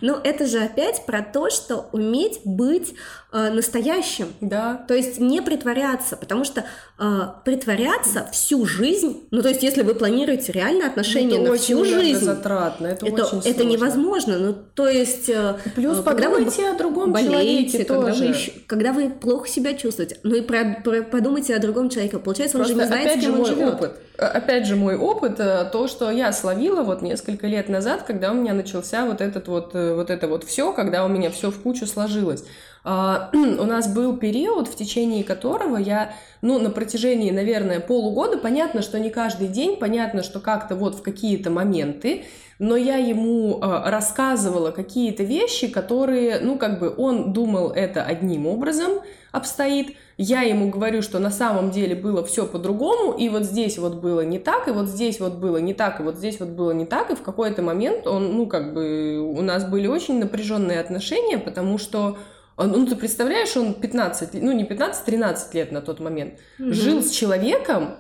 [0.02, 2.94] Но это же опять про то, что уметь быть
[3.32, 4.34] э, настоящим.
[4.42, 4.86] Да.
[4.88, 6.66] То есть не притворяться, потому что
[7.04, 11.84] э, притворяться всю жизнь, ну то есть если вы планируете реально отношения это на всю
[11.84, 14.40] жизнь, затратно, это, это, очень это невозможно.
[14.40, 18.36] Ну то есть э, плюс когда вы о другом болеете, когда вы,
[18.68, 22.18] когда вы плохо себя чувствуете, ну и про, про, подумайте о другом человеке.
[22.20, 23.74] Получается, Просто, он же не знает, опять же, мой живет.
[23.74, 23.92] опыт.
[24.18, 28.32] Э, опять же, мой опыт, э, то, что я словила вот несколько лет назад, когда
[28.32, 31.52] у меня начался вот этот вот, э, вот это вот все, когда у меня все
[31.52, 32.46] в кучу сложилось.
[32.84, 38.82] А, у нас был период, в течение которого я, ну, на протяжении, наверное, полугода, понятно,
[38.82, 42.26] что не каждый день, понятно, что как-то вот в какие-то моменты,
[42.60, 48.48] но я ему э, рассказывала какие-то вещи, которые, ну, как бы он думал это одним
[48.48, 49.00] образом
[49.32, 53.96] обстоит, я ему говорю, что на самом деле было все по-другому, и вот здесь вот
[53.96, 56.72] было не так, и вот здесь вот было не так, и вот здесь вот было
[56.72, 60.80] не так, и в какой-то момент он, ну, как бы, у нас были очень напряженные
[60.80, 62.18] отношения, потому что
[62.58, 67.02] ну, ты представляешь, он 15, ну, не 15, 13 лет на тот момент, mm жил
[67.02, 67.96] с человеком,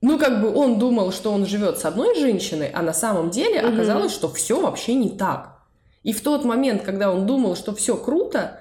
[0.00, 3.60] ну, как бы он думал, что он живет с одной женщиной, а на самом деле
[3.60, 5.60] оказалось, что все вообще не так.
[6.02, 8.60] И в тот момент, когда он думал, что все круто,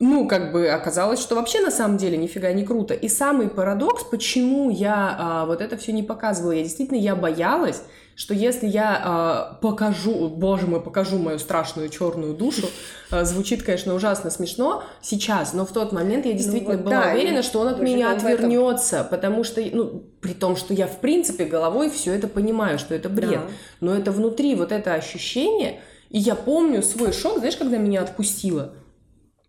[0.00, 2.94] ну, как бы оказалось, что вообще на самом деле нифига не круто.
[2.94, 7.82] И самый парадокс, почему я а, вот это все не показывала, я действительно, я боялась,
[8.16, 12.66] что если я а, покажу, боже мой, покажу мою страшную черную душу,
[13.12, 16.86] а, звучит, конечно, ужасно смешно сейчас, но в тот момент я ну действительно ну, вот,
[16.86, 20.88] была да, уверена, что он от меня отвернется, потому что, ну, при том, что я
[20.88, 23.50] в принципе головой все это понимаю, что это бред, да.
[23.80, 25.80] но это внутри вот это ощущение,
[26.10, 28.74] и я помню свой шок, знаешь, когда меня отпустило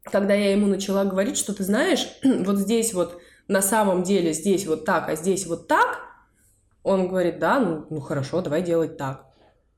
[0.06, 4.66] когда я ему начала говорить, что ты знаешь, вот здесь вот на самом деле здесь
[4.66, 6.00] вот так, а здесь вот так,
[6.84, 9.26] он говорит, да, ну, ну хорошо, давай делать так.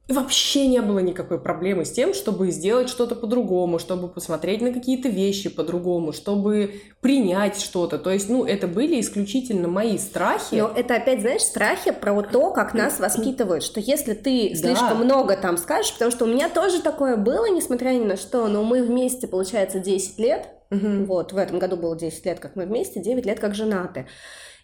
[0.08, 4.72] И вообще не было никакой проблемы с тем, чтобы сделать что-то по-другому, чтобы посмотреть на
[4.72, 7.98] какие-то вещи по-другому, чтобы принять что-то.
[7.98, 10.56] То есть, ну, это были исключительно мои страхи.
[10.56, 15.04] Но это опять, знаешь, страхи про то, как нас воспитывают, что если ты слишком да.
[15.04, 18.64] много там скажешь, потому что у меня тоже такое было, несмотря ни на что, но
[18.64, 21.04] мы вместе, получается, 10 лет, угу.
[21.06, 24.08] вот, в этом году было 10 лет, как мы вместе, 9 лет как женаты.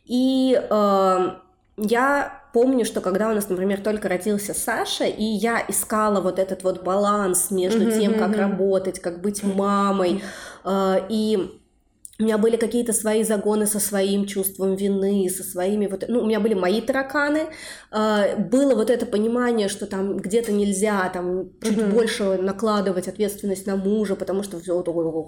[0.05, 1.29] И э,
[1.77, 6.63] я помню, что когда у нас, например, только родился Саша, и я искала вот этот
[6.63, 8.39] вот баланс между mm-hmm, тем, как mm-hmm.
[8.39, 10.23] работать, как быть мамой,
[10.63, 11.59] э, и
[12.19, 16.25] у меня были какие-то свои загоны со своим чувством вины, со своими вот, ну, у
[16.27, 17.47] меня были мои тараканы,
[17.91, 21.91] э, было вот это понимание, что там где-то нельзя там чуть mm-hmm.
[21.91, 24.61] больше накладывать ответственность на мужа, потому что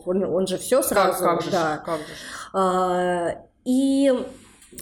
[0.05, 1.77] он, он же все сразу, как, как же, да.
[1.83, 2.05] Как же.
[2.53, 4.13] Э, и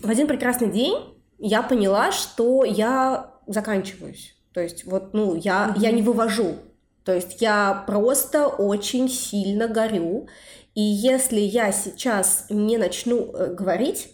[0.02, 1.13] в один прекрасный день
[1.44, 4.36] я поняла, что я заканчиваюсь.
[4.54, 5.80] То есть вот, ну, я, mm-hmm.
[5.80, 6.56] я не вывожу.
[7.04, 10.28] То есть я просто очень сильно горю.
[10.74, 14.10] И если я сейчас не начну э, говорить,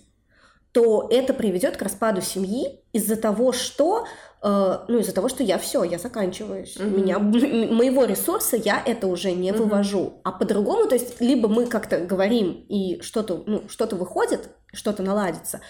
[0.71, 4.07] то это приведет к распаду семьи из-за того, что
[4.41, 6.89] э, ну из-за того, что я все, я заканчиваюсь, mm-hmm.
[6.89, 9.57] меня моего ресурса я это уже не mm-hmm.
[9.57, 15.01] вывожу, а по-другому, то есть либо мы как-то говорим и что-то ну что-то выходит, что-то
[15.01, 15.61] наладится,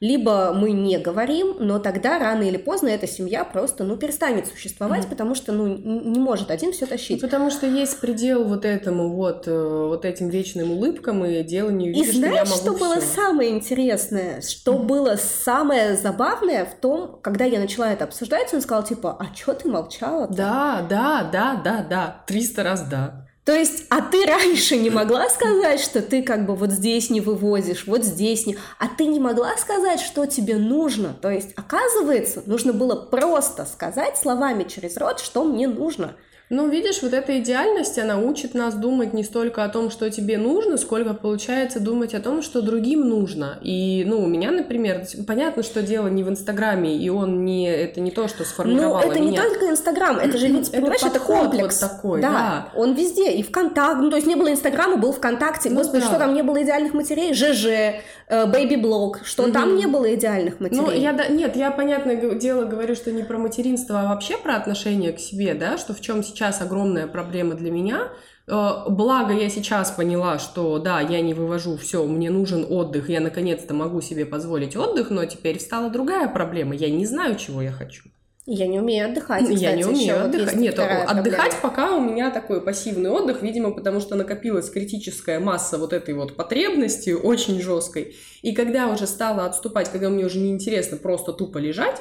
[0.00, 5.04] либо мы не говорим, но тогда рано или поздно эта семья просто, ну, перестанет существовать,
[5.04, 7.20] mm потому что, ну, не может один все тащить.
[7.20, 12.04] Потому что есть предел вот этому вот, э, вот этим вечным улыбкам и деланию И
[12.10, 17.58] знаешь, что, что было самое интересное, что mm было самое забавное в том, когда я
[17.58, 20.34] начала это обсуждать, он сказал, типа, а что ты молчала -то?
[20.34, 23.27] Да, да, да, да, да, триста раз да.
[23.48, 27.22] То есть, а ты раньше не могла сказать, что ты как бы вот здесь не
[27.22, 28.58] вывозишь, вот здесь не...
[28.78, 31.14] А ты не могла сказать, что тебе нужно.
[31.14, 36.14] То есть, оказывается, нужно было просто сказать словами через рот, что мне нужно.
[36.50, 40.38] Ну, видишь, вот эта идеальность, она учит нас думать не столько о том, что тебе
[40.38, 43.58] нужно, сколько получается думать о том, что другим нужно.
[43.60, 48.00] И, ну, у меня, например, понятно, что дело не в Инстаграме, и он не, это
[48.00, 49.30] не то, что сформировало Ну, это меня.
[49.30, 51.82] не только Инстаграм, это же ведь, понимаешь, это комплекс.
[51.82, 52.68] Вот такой, да, да.
[52.74, 56.08] он везде, и ВКонтакте, ну, то есть не было Инстаграма, был ВКонтакте, ну, господи, да.
[56.08, 59.52] что там не было идеальных матерей, ЖЖ, Бэйби-блог, что угу.
[59.52, 60.80] там не было идеальных матерей.
[60.80, 64.56] Ну, я, да, нет, я, понятное дело, говорю, что не про материнство, а вообще про
[64.56, 68.08] отношение к себе, да, что в чем сейчас сейчас огромная проблема для меня.
[68.46, 73.20] Э, благо я сейчас поняла, что да, я не вывожу все, мне нужен отдых, я
[73.20, 77.72] наконец-то могу себе позволить отдых, но теперь встала другая проблема, я не знаю, чего я
[77.72, 78.04] хочу.
[78.50, 79.42] Я не умею отдыхать.
[79.42, 80.56] Кстати, я не умею отдыхать.
[80.56, 81.60] Нет, отдыхать проблема.
[81.60, 86.34] пока у меня такой пассивный отдых, видимо, потому что накопилась критическая масса вот этой вот
[86.34, 88.16] потребности очень жесткой.
[88.40, 92.00] И когда уже стала отступать, когда мне уже неинтересно просто тупо лежать,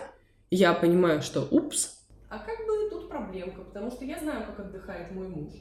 [0.50, 1.98] я понимаю, что упс,
[2.30, 5.52] а как бы тут проблемка, потому что я знаю, как отдыхает мой муж.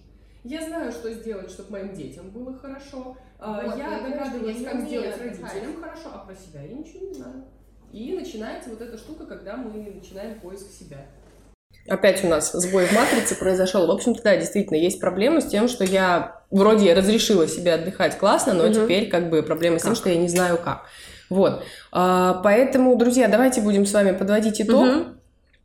[0.45, 3.17] Я знаю, что сделать, чтобы моим детям было хорошо.
[3.41, 5.41] А, вот, я догадываюсь, как сделать отдыхать.
[5.41, 7.45] родителям хорошо, а про себя я ничего не знаю.
[7.93, 10.99] И начинается вот эта штука, когда мы начинаем поиск себя.
[11.89, 13.87] Опять у нас сбой в матрице произошел.
[13.87, 18.55] В общем-то, да, действительно, есть проблема с тем, что я вроде разрешила себе отдыхать классно,
[18.55, 18.75] но угу.
[18.75, 20.87] теперь как бы проблема с тем, что я не знаю как.
[21.31, 21.65] Вот.
[21.93, 24.87] А, поэтому, друзья, давайте будем с вами подводить итог.
[24.87, 25.05] Угу.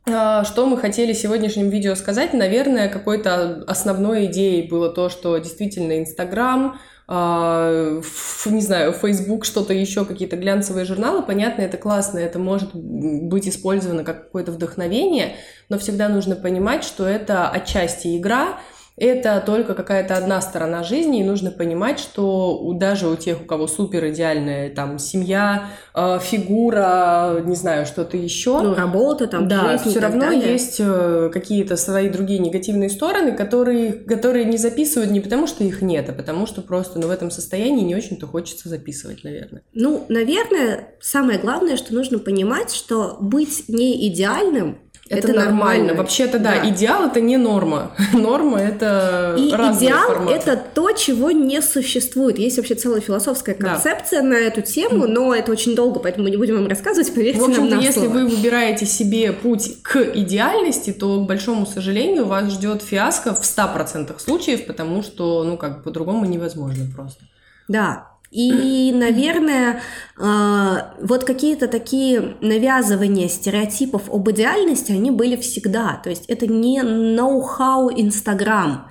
[0.04, 2.32] Что мы хотели сегодняшним видео сказать?
[2.32, 6.80] Наверное, какой-то основной идеей было то, что действительно Инстаграм,
[7.14, 14.02] не знаю, Facebook, что-то еще, какие-то глянцевые журналы, понятно, это классно, это может быть использовано
[14.02, 15.36] как какое-то вдохновение,
[15.68, 18.60] но всегда нужно понимать, что это отчасти игра,
[18.96, 23.66] это только какая-то одна сторона жизни, и нужно понимать, что даже у тех, у кого
[23.66, 28.60] супер идеальная там семья, э, фигура, не знаю, что-то еще.
[28.60, 30.52] Ну, работа там, Да, все равно далее.
[30.52, 35.80] есть э, какие-то свои другие негативные стороны, которые, которые не записывают не потому, что их
[35.80, 39.62] нет, а потому что просто ну, в этом состоянии не очень-то хочется записывать, наверное.
[39.72, 45.54] Ну, наверное, самое главное, что нужно понимать, что быть не идеальным Это, это нормально.
[45.54, 45.94] нормально.
[45.94, 47.92] Вообще-то, да, да, идеал это не норма.
[48.12, 50.34] норма это И идеал форматы.
[50.34, 52.38] это то, чего не существует.
[52.38, 54.28] Есть вообще целая философская концепция да.
[54.28, 57.44] на эту тему, но это очень долго, поэтому мы не будем вам рассказывать, поверьте В
[57.44, 58.12] общем-то, нам если слово.
[58.12, 64.18] вы выбираете себе путь к идеальности, то, к большому сожалению, вас ждет фиаско в 100%
[64.18, 67.24] случаев, потому что, ну, как по-другому невозможно просто.
[67.68, 69.82] Да, и, наверное,
[70.18, 76.00] а, вот какие-то такие навязывания стереотипов об идеальности, они были всегда.
[76.02, 78.88] То есть это не ноу-хау Инстаграм.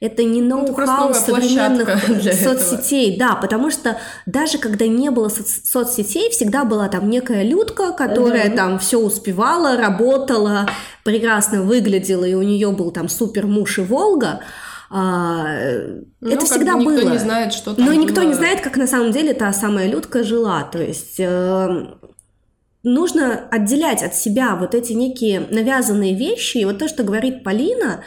[0.00, 1.88] Это не ну, ноу-хау современных
[2.32, 3.30] соцсетей, этого.
[3.30, 8.48] да, потому что даже когда не было соц- соцсетей, всегда была там некая людка, которая
[8.48, 8.56] uh-huh.
[8.56, 10.68] там все успевала, работала,
[11.02, 14.40] прекрасно выглядела, и у нее был там супер муж и Волга.
[14.90, 15.44] А,
[16.20, 16.96] ну, это всегда никто было.
[16.96, 18.00] Никто не знает, что там Но было.
[18.00, 20.62] никто не знает, как на самом деле та самая Людка жила.
[20.62, 21.86] То есть э,
[22.82, 26.58] нужно отделять от себя вот эти некие навязанные вещи.
[26.58, 28.02] И вот то, что говорит Полина,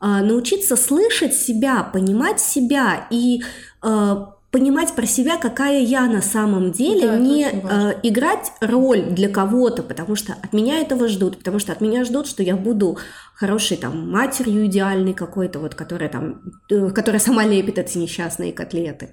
[0.00, 3.42] э, научиться слышать себя, понимать себя и
[3.82, 4.16] э,
[4.54, 9.82] понимать про себя, какая я на самом деле, да, не э, играть роль для кого-то,
[9.82, 12.96] потому что от меня этого ждут, потому что от меня ждут, что я буду
[13.34, 16.40] хорошей там матерью идеальной какой-то, вот, которая там,
[16.70, 19.06] э, которая сама лепит эти несчастные котлеты.
[19.06, 19.12] А,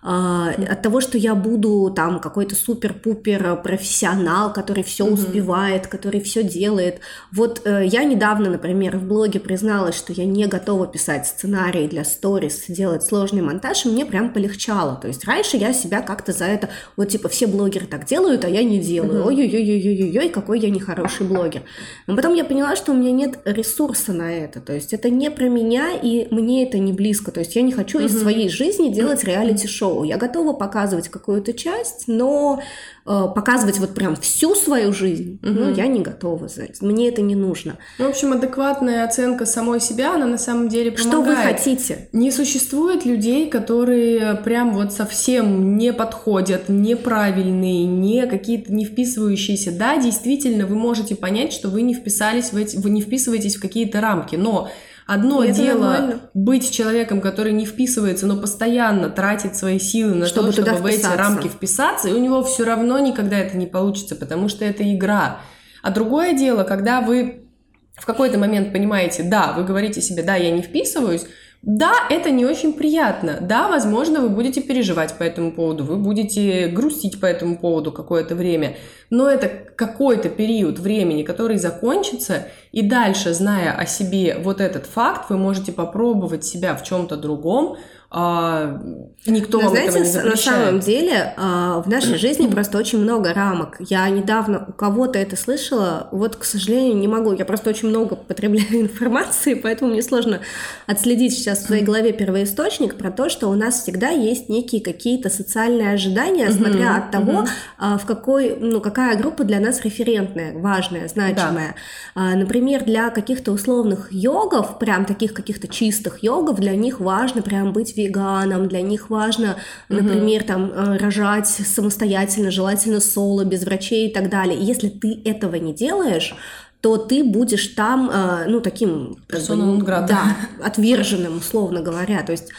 [0.00, 5.12] от того, что я буду там какой-то супер-пупер профессионал, который все mm-hmm.
[5.12, 7.00] успевает, который все делает.
[7.32, 12.04] Вот э, я недавно, например, в блоге призналась, что я не готова писать сценарий для
[12.04, 14.96] сторис, делать сложный монтаж, и мне прям полегчало.
[14.96, 18.48] То есть раньше я себя как-то за это, вот типа все блогеры так делают, а
[18.48, 19.22] я не делаю.
[19.22, 19.26] Mm-hmm.
[19.26, 21.62] Ой-ой-ой-ой-ой-ой, какой я нехороший блогер.
[22.06, 24.60] Но потом я поняла, что у меня нет ресурса на это.
[24.60, 27.32] То есть это не про меня, и мне это не близко.
[27.32, 28.06] То есть я не хочу mm-hmm.
[28.06, 30.04] из своей жизни делать реалити-шоу шоу.
[30.04, 32.60] Я готова показывать какую-то часть, но
[33.06, 35.52] э, показывать вот прям всю свою жизнь, угу.
[35.52, 36.48] ну, я не готова.
[36.80, 37.78] Мне это не нужно.
[37.98, 41.08] Ну, в общем, адекватная оценка самой себя, она на самом деле помогает.
[41.08, 42.08] Что вы хотите?
[42.12, 49.72] Не существует людей, которые прям вот совсем не подходят, неправильные, не какие-то не вписывающиеся.
[49.72, 53.60] Да, действительно, вы можете понять, что вы не вписались в эти, вы не вписываетесь в
[53.60, 54.68] какие-то рамки, но
[55.08, 56.20] Одно и дело нормально.
[56.34, 60.84] быть человеком, который не вписывается, но постоянно тратит свои силы на чтобы то, чтобы в
[60.84, 64.84] эти рамки вписаться, и у него все равно никогда это не получится, потому что это
[64.94, 65.40] игра.
[65.82, 67.46] А другое дело, когда вы
[67.94, 71.24] в какой-то момент понимаете, да, вы говорите себе, да, я не вписываюсь,
[71.62, 73.38] да, это не очень приятно.
[73.40, 78.36] Да, возможно, вы будете переживать по этому поводу, вы будете грустить по этому поводу какое-то
[78.36, 78.76] время,
[79.10, 85.30] но это какой-то период времени, который закончится, и дальше, зная о себе вот этот факт,
[85.30, 87.76] вы можете попробовать себя в чем-то другом,
[88.10, 88.80] а,
[89.26, 90.58] никто Но, вам знаете, этого не запрещает.
[90.58, 93.76] на самом деле а, в нашей жизни просто очень много рамок.
[93.80, 97.34] Я недавно у кого-то это слышала, вот, к сожалению, не могу.
[97.34, 100.40] Я просто очень много потребляю информации, поэтому мне сложно
[100.86, 105.28] отследить сейчас в своей голове первоисточник про то, что у нас всегда есть некие какие-то
[105.28, 107.44] социальные ожидания, смотря от того,
[107.76, 111.74] а, в какой, ну, какая группа для нас референтная, важная, значимая.
[112.14, 112.34] Да.
[112.34, 117.97] Например, для каких-то условных йогов, прям таких каких-то чистых йогов, для них важно прям быть
[117.98, 119.56] веганом, для них важно,
[119.88, 124.58] например, там э, рожать самостоятельно, желательно соло, без врачей и так далее.
[124.58, 126.34] Если ты этого не делаешь,
[126.80, 129.16] то ты будешь там, э, ну, таким...
[129.26, 132.22] Персоном Да, отверженным, условно говоря.
[132.22, 132.50] То есть,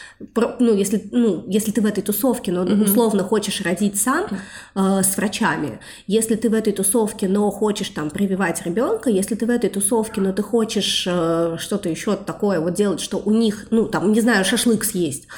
[0.58, 4.26] ну, если, ну, если ты в этой тусовке, но условно хочешь родить сам
[4.74, 9.46] э, с врачами, если ты в этой тусовке, но хочешь там прививать ребенка, если ты
[9.46, 13.68] в этой тусовке, но ты хочешь э, что-то еще такое вот делать, что у них,
[13.70, 15.28] ну, там, не знаю, шашлык съесть,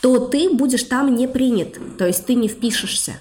[0.00, 3.12] то ты будешь там не принят, то есть ты не впишешься.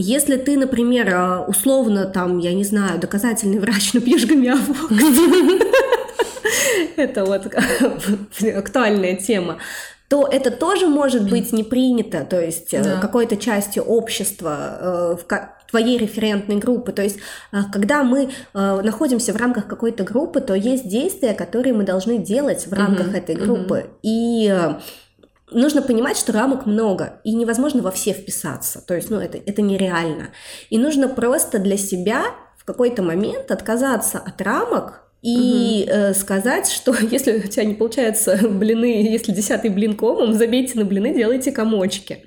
[0.00, 5.60] Если ты, например, э, условно там, я не знаю, доказательный врач, но пьешь гомеопатию,
[6.96, 7.52] это вот
[8.56, 9.58] актуальная тема,
[10.06, 13.00] то это тоже может быть не принято, то есть э, да.
[13.00, 16.92] какой-то частью общества, э, в твоей референтной группы.
[16.92, 17.18] То есть,
[17.72, 22.72] когда мы находимся в рамках какой-то группы, то есть действия, которые мы должны делать в
[22.72, 23.18] рамках mm-hmm.
[23.18, 23.74] этой группы.
[23.74, 23.98] Mm-hmm.
[24.02, 24.54] И
[25.50, 28.80] нужно понимать, что рамок много, и невозможно во все вписаться.
[28.86, 30.30] То есть, ну, это, это нереально.
[30.70, 32.24] И нужно просто для себя
[32.56, 35.92] в какой-то момент отказаться от рамок и угу.
[35.92, 40.84] э, сказать, что если у тебя не получается блины, если десятый блин комом, забейте на
[40.84, 42.24] блины, делайте комочки.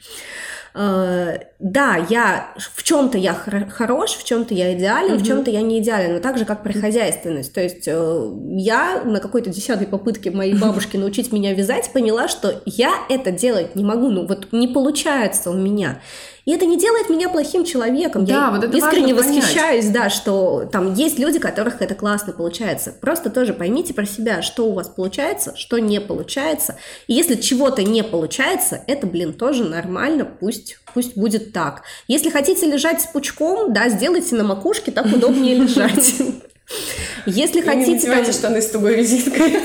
[0.74, 5.62] Э, да, я в чем-то я хорош, в чем-то я идеален, mm в чем-то я
[5.62, 7.54] не идеален, но так же, как про хозяйственность.
[7.54, 12.62] То есть э, я на какой-то десятой попытке моей бабушки научить меня вязать поняла, что
[12.66, 16.00] я это делать не могу, ну вот не получается у меня.
[16.46, 18.26] И это не делает меня плохим человеком.
[18.26, 19.44] Да, Я вот это искренне важно понять.
[19.44, 22.94] восхищаюсь, да, что там есть люди, которых это классно получается.
[23.00, 26.78] Просто тоже поймите про себя, что у вас получается, что не получается.
[27.08, 31.84] И если чего-то не получается, это, блин, тоже нормально, пусть, пусть будет так.
[32.08, 36.14] Если хотите лежать с пучком, да, сделайте на макушке, так удобнее лежать.
[37.26, 37.92] Если не хотите...
[38.08, 39.60] надевайте там- штаны с тугой резинкой.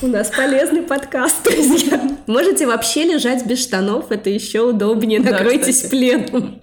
[0.00, 2.00] У нас полезный подкаст, друзья.
[2.28, 5.18] Можете вообще лежать без штанов, это еще удобнее.
[5.18, 5.90] Да, Накройтесь кстати.
[5.90, 6.60] пледом.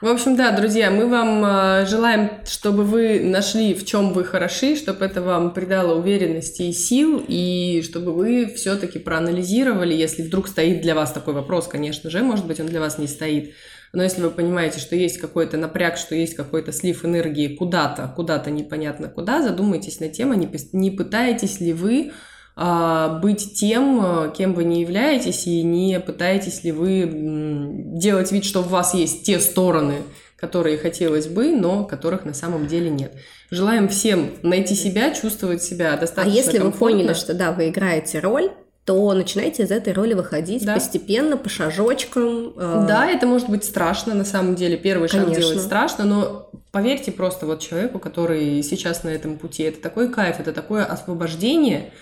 [0.00, 4.74] В общем, да, друзья, мы вам э, желаем, чтобы вы нашли, в чем вы хороши,
[4.74, 10.80] чтобы это вам придало уверенности и сил, и чтобы вы все-таки проанализировали, если вдруг стоит
[10.80, 13.54] для вас такой вопрос, конечно же, может быть, он для вас не стоит,
[13.92, 18.50] но если вы понимаете, что есть какой-то напряг, что есть какой-то слив энергии куда-то, куда-то
[18.50, 22.12] непонятно куда, задумайтесь над тем, а не, не пытаетесь ли вы
[22.60, 28.44] а, быть тем, а, кем вы не являетесь, и не пытаетесь ли вы делать вид,
[28.44, 30.02] что у вас есть те стороны,
[30.36, 33.12] которые хотелось бы, но которых на самом деле нет.
[33.50, 36.98] Желаем всем найти себя, чувствовать себя А достаточно если вы комфортно.
[36.98, 38.50] поняли, что да, вы играете роль,
[38.88, 40.72] то начинайте из этой роли выходить Да.
[40.72, 42.54] постепенно, по шажочкам.
[42.56, 44.78] э, Да, это может быть страшно, на самом деле.
[44.78, 45.42] Первый шаг Конечно.
[45.42, 50.40] делать страшно, но поверьте просто вот человеку, который сейчас на этом пути, это такой кайф,
[50.40, 51.92] это такое освобождение,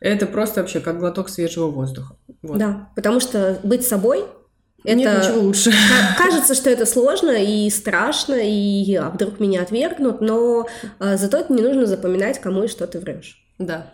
[0.00, 2.16] это просто вообще как глоток свежего воздуха.
[2.42, 2.58] Вот.
[2.58, 4.24] Да, потому что быть собой
[4.82, 5.70] это Нет ничего лучше.
[5.70, 5.76] Ка-
[6.24, 10.66] Кажется, что это сложно и страшно, и а вдруг меня отвергнут, но
[10.98, 13.44] а, зато это не нужно запоминать, кому и что ты врешь.
[13.58, 13.92] Да.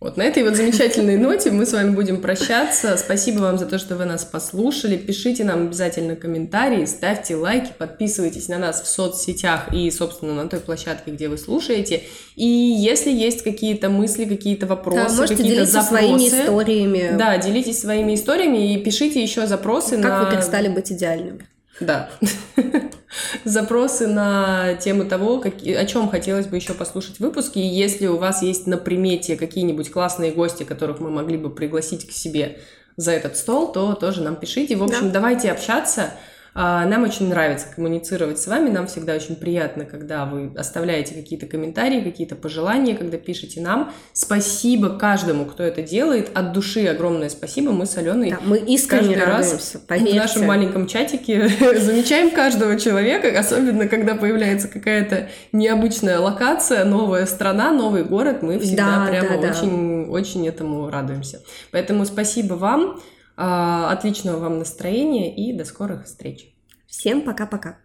[0.00, 2.96] Вот на этой вот замечательной ноте мы с вами будем прощаться.
[2.98, 4.96] Спасибо вам за то, что вы нас послушали.
[4.96, 10.60] Пишите нам обязательно комментарии, ставьте лайки, подписывайтесь на нас в соцсетях и, собственно, на той
[10.60, 12.02] площадке, где вы слушаете.
[12.36, 17.80] И если есть какие-то мысли, какие-то Да, вопросы, можете какие-то запросы, своими историями, да, делитесь
[17.80, 20.24] своими историями и пишите еще запросы как на...
[20.24, 21.38] вы перестали быть идеальным.
[21.80, 22.10] Да.
[23.44, 27.58] Запросы на тему того, каки- о чем хотелось бы еще послушать выпуски.
[27.58, 32.08] И если у вас есть на примете какие-нибудь классные гости, которых мы могли бы пригласить
[32.08, 32.58] к себе
[32.96, 34.76] за этот стол, то тоже нам пишите.
[34.76, 35.14] В общем, Да.
[35.14, 36.10] давайте общаться.
[36.56, 38.70] А, Нам очень нравится коммуницировать с вами.
[38.70, 43.92] Нам всегда очень приятно, когда вы оставляете какие-то комментарии, какие-то пожелания, когда пишете нам.
[44.12, 46.30] Спасибо каждому, кто это делает.
[46.32, 47.72] От души огромное спасибо.
[47.72, 50.14] Мы с Аленой Да, мы искренне каждый раз радуемся, в поверьте.
[50.20, 51.48] нашем маленьком чатике
[51.80, 59.04] замечаем каждого человека, особенно когда появляется какая-то необычная локация, новая страна, новый город, мы всегда
[59.04, 59.58] Да, прямо да, да.
[59.58, 61.42] очень, очень этому радуемся.
[61.72, 63.00] Поэтому спасибо вам,
[63.36, 66.54] отличного вам настроения и до скорых встреч.
[66.86, 67.78] Всем пока-пока.